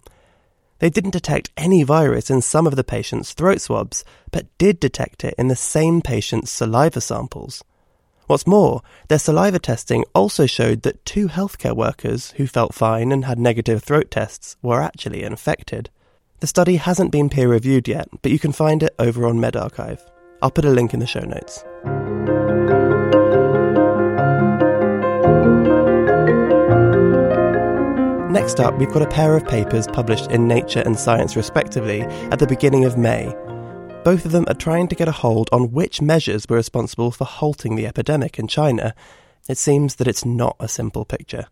they 0.80 0.90
didn't 0.90 1.12
detect 1.12 1.50
any 1.56 1.82
virus 1.82 2.28
in 2.28 2.42
some 2.42 2.66
of 2.66 2.76
the 2.76 2.84
patients' 2.84 3.32
throat 3.32 3.60
swabs, 3.60 4.04
but 4.32 4.46
did 4.58 4.80
detect 4.80 5.24
it 5.24 5.34
in 5.38 5.48
the 5.48 5.56
same 5.56 6.02
patient's 6.02 6.50
saliva 6.50 7.00
samples. 7.00 7.62
What's 8.26 8.46
more, 8.46 8.82
their 9.08 9.18
saliva 9.18 9.58
testing 9.58 10.04
also 10.14 10.46
showed 10.46 10.82
that 10.82 11.04
two 11.04 11.28
healthcare 11.28 11.74
workers 11.74 12.30
who 12.32 12.46
felt 12.46 12.74
fine 12.74 13.12
and 13.12 13.24
had 13.24 13.38
negative 13.38 13.82
throat 13.82 14.10
tests 14.10 14.56
were 14.62 14.80
actually 14.80 15.22
infected. 15.22 15.90
The 16.40 16.46
study 16.46 16.76
hasn't 16.76 17.12
been 17.12 17.28
peer 17.28 17.48
reviewed 17.48 17.88
yet, 17.88 18.08
but 18.22 18.32
you 18.32 18.38
can 18.38 18.52
find 18.52 18.82
it 18.82 18.94
over 18.98 19.26
on 19.26 19.38
medRxiv. 19.38 20.00
I'll 20.40 20.50
put 20.50 20.64
a 20.64 20.70
link 20.70 20.94
in 20.94 21.00
the 21.00 21.06
show 21.06 21.20
notes. 21.20 21.64
Next 28.40 28.58
up, 28.58 28.78
we've 28.78 28.90
got 28.90 29.02
a 29.02 29.06
pair 29.06 29.36
of 29.36 29.46
papers 29.46 29.86
published 29.86 30.30
in 30.30 30.48
Nature 30.48 30.82
and 30.86 30.98
Science, 30.98 31.36
respectively, 31.36 32.00
at 32.00 32.38
the 32.38 32.46
beginning 32.46 32.86
of 32.86 32.96
May. 32.96 33.26
Both 34.02 34.24
of 34.24 34.32
them 34.32 34.46
are 34.48 34.54
trying 34.54 34.88
to 34.88 34.94
get 34.94 35.08
a 35.08 35.12
hold 35.12 35.50
on 35.52 35.72
which 35.72 36.00
measures 36.00 36.46
were 36.48 36.56
responsible 36.56 37.10
for 37.10 37.26
halting 37.26 37.76
the 37.76 37.86
epidemic 37.86 38.38
in 38.38 38.48
China. 38.48 38.94
It 39.46 39.58
seems 39.58 39.96
that 39.96 40.08
it's 40.08 40.24
not 40.24 40.56
a 40.58 40.68
simple 40.68 41.04
picture. 41.04 41.48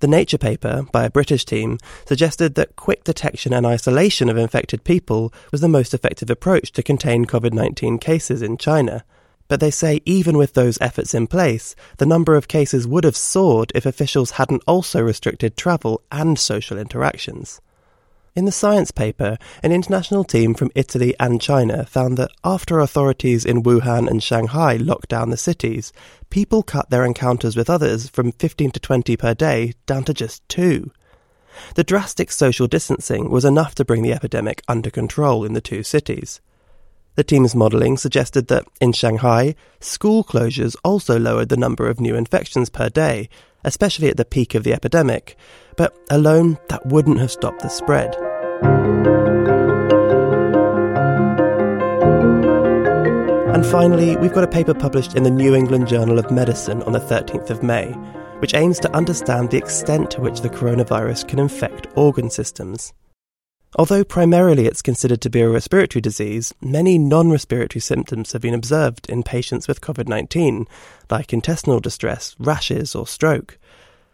The 0.00 0.06
Nature 0.06 0.38
paper, 0.38 0.86
by 0.92 1.04
a 1.04 1.10
British 1.10 1.44
team, 1.44 1.76
suggested 2.06 2.54
that 2.54 2.74
quick 2.74 3.04
detection 3.04 3.52
and 3.52 3.66
isolation 3.66 4.30
of 4.30 4.38
infected 4.38 4.84
people 4.84 5.30
was 5.52 5.60
the 5.60 5.68
most 5.68 5.92
effective 5.92 6.30
approach 6.30 6.72
to 6.72 6.82
contain 6.82 7.26
COVID 7.26 7.52
19 7.52 7.98
cases 7.98 8.40
in 8.40 8.56
China. 8.56 9.04
But 9.48 9.60
they 9.60 9.70
say 9.70 10.00
even 10.04 10.36
with 10.36 10.52
those 10.52 10.78
efforts 10.80 11.14
in 11.14 11.26
place, 11.26 11.74
the 11.96 12.06
number 12.06 12.36
of 12.36 12.48
cases 12.48 12.86
would 12.86 13.04
have 13.04 13.16
soared 13.16 13.72
if 13.74 13.86
officials 13.86 14.32
hadn't 14.32 14.62
also 14.66 15.00
restricted 15.00 15.56
travel 15.56 16.02
and 16.12 16.38
social 16.38 16.78
interactions. 16.78 17.60
In 18.36 18.44
the 18.44 18.52
science 18.52 18.92
paper, 18.92 19.36
an 19.64 19.72
international 19.72 20.22
team 20.22 20.54
from 20.54 20.70
Italy 20.76 21.12
and 21.18 21.40
China 21.40 21.84
found 21.86 22.16
that 22.18 22.30
after 22.44 22.78
authorities 22.78 23.44
in 23.44 23.64
Wuhan 23.64 24.06
and 24.06 24.22
Shanghai 24.22 24.76
locked 24.76 25.08
down 25.08 25.30
the 25.30 25.36
cities, 25.36 25.92
people 26.30 26.62
cut 26.62 26.90
their 26.90 27.04
encounters 27.04 27.56
with 27.56 27.68
others 27.68 28.08
from 28.08 28.30
15 28.30 28.70
to 28.72 28.78
20 28.78 29.16
per 29.16 29.34
day 29.34 29.72
down 29.86 30.04
to 30.04 30.14
just 30.14 30.48
two. 30.48 30.92
The 31.74 31.82
drastic 31.82 32.30
social 32.30 32.68
distancing 32.68 33.28
was 33.30 33.44
enough 33.44 33.74
to 33.76 33.84
bring 33.84 34.02
the 34.02 34.12
epidemic 34.12 34.62
under 34.68 34.90
control 34.90 35.44
in 35.44 35.54
the 35.54 35.60
two 35.60 35.82
cities. 35.82 36.40
The 37.18 37.24
team's 37.24 37.56
modelling 37.56 37.96
suggested 37.96 38.46
that, 38.46 38.64
in 38.80 38.92
Shanghai, 38.92 39.56
school 39.80 40.22
closures 40.22 40.76
also 40.84 41.18
lowered 41.18 41.48
the 41.48 41.56
number 41.56 41.88
of 41.88 41.98
new 41.98 42.14
infections 42.14 42.70
per 42.70 42.88
day, 42.88 43.28
especially 43.64 44.08
at 44.08 44.16
the 44.16 44.24
peak 44.24 44.54
of 44.54 44.62
the 44.62 44.72
epidemic, 44.72 45.36
but 45.76 45.98
alone 46.10 46.58
that 46.68 46.86
wouldn't 46.86 47.18
have 47.18 47.32
stopped 47.32 47.62
the 47.62 47.70
spread. 47.70 48.14
And 53.52 53.66
finally, 53.66 54.16
we've 54.18 54.32
got 54.32 54.44
a 54.44 54.46
paper 54.46 54.72
published 54.72 55.16
in 55.16 55.24
the 55.24 55.30
New 55.32 55.56
England 55.56 55.88
Journal 55.88 56.20
of 56.20 56.30
Medicine 56.30 56.84
on 56.84 56.92
the 56.92 57.00
13th 57.00 57.50
of 57.50 57.64
May, 57.64 57.90
which 58.38 58.54
aims 58.54 58.78
to 58.78 58.94
understand 58.94 59.50
the 59.50 59.58
extent 59.58 60.12
to 60.12 60.20
which 60.20 60.42
the 60.42 60.50
coronavirus 60.50 61.26
can 61.26 61.40
infect 61.40 61.88
organ 61.96 62.30
systems. 62.30 62.92
Although 63.76 64.02
primarily 64.02 64.66
it's 64.66 64.80
considered 64.80 65.20
to 65.20 65.30
be 65.30 65.42
a 65.42 65.48
respiratory 65.48 66.00
disease, 66.00 66.54
many 66.60 66.96
non 66.96 67.30
respiratory 67.30 67.80
symptoms 67.80 68.32
have 68.32 68.40
been 68.40 68.54
observed 68.54 69.08
in 69.10 69.22
patients 69.22 69.68
with 69.68 69.82
COVID 69.82 70.08
19, 70.08 70.66
like 71.10 71.34
intestinal 71.34 71.78
distress, 71.78 72.34
rashes, 72.38 72.94
or 72.94 73.06
stroke. 73.06 73.58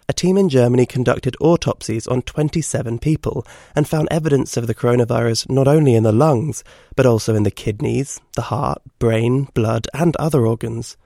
a 0.09 0.13
team 0.13 0.37
in 0.37 0.49
Germany 0.49 0.85
conducted 0.85 1.37
autopsies 1.41 2.07
on 2.09 2.21
27 2.23 2.99
people 2.99 3.47
and 3.77 3.89
found 3.89 4.09
evidence 4.11 4.57
of 4.57 4.67
the 4.67 4.75
coronavirus 4.75 5.49
not 5.49 5.69
only 5.69 5.95
in 5.95 6.03
the 6.03 6.13
lungs, 6.13 6.65
but 6.97 7.07
also 7.07 7.35
in 7.35 7.45
the 7.45 7.51
kidneys, 7.51 8.21
the 8.35 8.43
heart, 8.43 8.83
brain, 8.99 9.49
blood, 9.55 9.87
and 9.95 10.17
other 10.17 10.45
organs. 10.47 10.97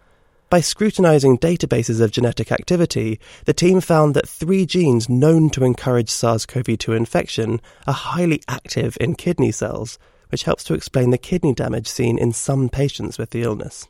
By 0.50 0.60
scrutinizing 0.60 1.36
databases 1.38 2.00
of 2.00 2.10
genetic 2.10 2.50
activity, 2.50 3.20
the 3.44 3.52
team 3.52 3.82
found 3.82 4.14
that 4.14 4.26
three 4.26 4.64
genes 4.64 5.06
known 5.06 5.50
to 5.50 5.62
encourage 5.62 6.08
SARS 6.08 6.46
CoV 6.46 6.78
2 6.78 6.94
infection 6.94 7.60
are 7.86 7.92
highly 7.92 8.40
active 8.48 8.96
in 8.98 9.14
kidney 9.14 9.52
cells, 9.52 9.98
which 10.30 10.44
helps 10.44 10.64
to 10.64 10.72
explain 10.72 11.10
the 11.10 11.18
kidney 11.18 11.52
damage 11.52 11.86
seen 11.86 12.16
in 12.16 12.32
some 12.32 12.70
patients 12.70 13.18
with 13.18 13.28
the 13.28 13.42
illness. 13.42 13.88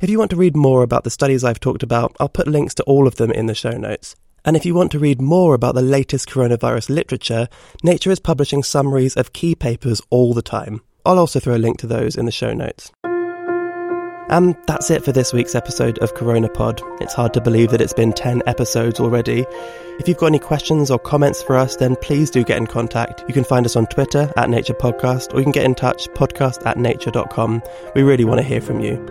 If 0.00 0.08
you 0.08 0.20
want 0.20 0.30
to 0.30 0.36
read 0.36 0.54
more 0.54 0.84
about 0.84 1.02
the 1.02 1.10
studies 1.10 1.42
I've 1.42 1.58
talked 1.58 1.82
about, 1.82 2.14
I'll 2.20 2.28
put 2.28 2.46
links 2.46 2.74
to 2.76 2.84
all 2.84 3.08
of 3.08 3.16
them 3.16 3.32
in 3.32 3.46
the 3.46 3.54
show 3.54 3.72
notes. 3.72 4.14
And 4.44 4.56
if 4.56 4.64
you 4.64 4.76
want 4.76 4.92
to 4.92 5.00
read 5.00 5.20
more 5.20 5.54
about 5.54 5.74
the 5.74 5.82
latest 5.82 6.28
coronavirus 6.28 6.90
literature, 6.90 7.48
Nature 7.82 8.12
is 8.12 8.20
publishing 8.20 8.62
summaries 8.62 9.16
of 9.16 9.32
key 9.32 9.56
papers 9.56 10.00
all 10.10 10.32
the 10.32 10.42
time. 10.42 10.82
I'll 11.04 11.18
also 11.18 11.40
throw 11.40 11.56
a 11.56 11.58
link 11.58 11.78
to 11.80 11.88
those 11.88 12.14
in 12.14 12.26
the 12.26 12.30
show 12.30 12.52
notes. 12.52 12.92
And 14.30 14.56
that's 14.66 14.90
it 14.90 15.04
for 15.04 15.10
this 15.10 15.32
week's 15.32 15.56
episode 15.56 15.98
of 15.98 16.14
CoronaPod. 16.14 17.00
It's 17.00 17.14
hard 17.14 17.34
to 17.34 17.40
believe 17.40 17.70
that 17.70 17.80
it's 17.80 17.92
been 17.92 18.12
10 18.12 18.44
episodes 18.46 19.00
already. 19.00 19.44
If 19.98 20.06
you've 20.06 20.18
got 20.18 20.26
any 20.26 20.38
questions 20.38 20.88
or 20.88 21.00
comments 21.00 21.42
for 21.42 21.56
us, 21.56 21.74
then 21.76 21.96
please 21.96 22.30
do 22.30 22.44
get 22.44 22.56
in 22.56 22.68
contact. 22.68 23.24
You 23.26 23.34
can 23.34 23.42
find 23.42 23.66
us 23.66 23.74
on 23.74 23.86
Twitter 23.86 24.32
at 24.36 24.48
Nature 24.48 24.74
Podcast, 24.74 25.34
or 25.34 25.38
you 25.38 25.42
can 25.42 25.52
get 25.52 25.64
in 25.64 25.74
touch 25.74 26.08
podcast 26.10 26.64
at 26.64 26.78
nature.com. 26.78 27.60
We 27.96 28.02
really 28.02 28.24
want 28.24 28.38
to 28.38 28.46
hear 28.46 28.60
from 28.60 28.80
you. 28.80 29.04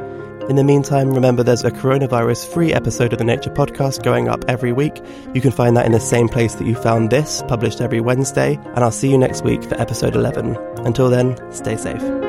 In 0.49 0.55
the 0.55 0.63
meantime, 0.63 1.11
remember 1.11 1.43
there's 1.43 1.65
a 1.65 1.70
coronavirus 1.70 2.51
free 2.51 2.74
episode 2.74 3.11
of 3.11 3.20
the 3.20 3.26
Nature 3.26 3.51
Podcast 3.51 4.03
going 4.03 4.30
up 4.30 4.45
every 4.47 4.72
week. 4.72 4.99
You 5.34 5.41
can 5.41 5.51
find 5.51 5.76
that 5.76 5.86
in 5.86 5.91
the 5.91 5.99
same 5.99 6.30
place 6.30 6.55
that 6.55 6.65
you 6.65 6.76
found 6.76 7.09
this, 7.09 7.43
published 7.47 7.82
every 7.82 7.99
Wednesday, 7.99 8.55
and 8.55 8.80
I'll 8.80 8.89
see 8.89 9.11
you 9.11 9.17
next 9.17 9.43
week 9.43 9.63
for 9.63 9.80
episode 9.80 10.15
11. 10.15 10.55
Until 10.86 11.09
then, 11.09 11.38
stay 11.51 11.76
safe. 11.76 12.28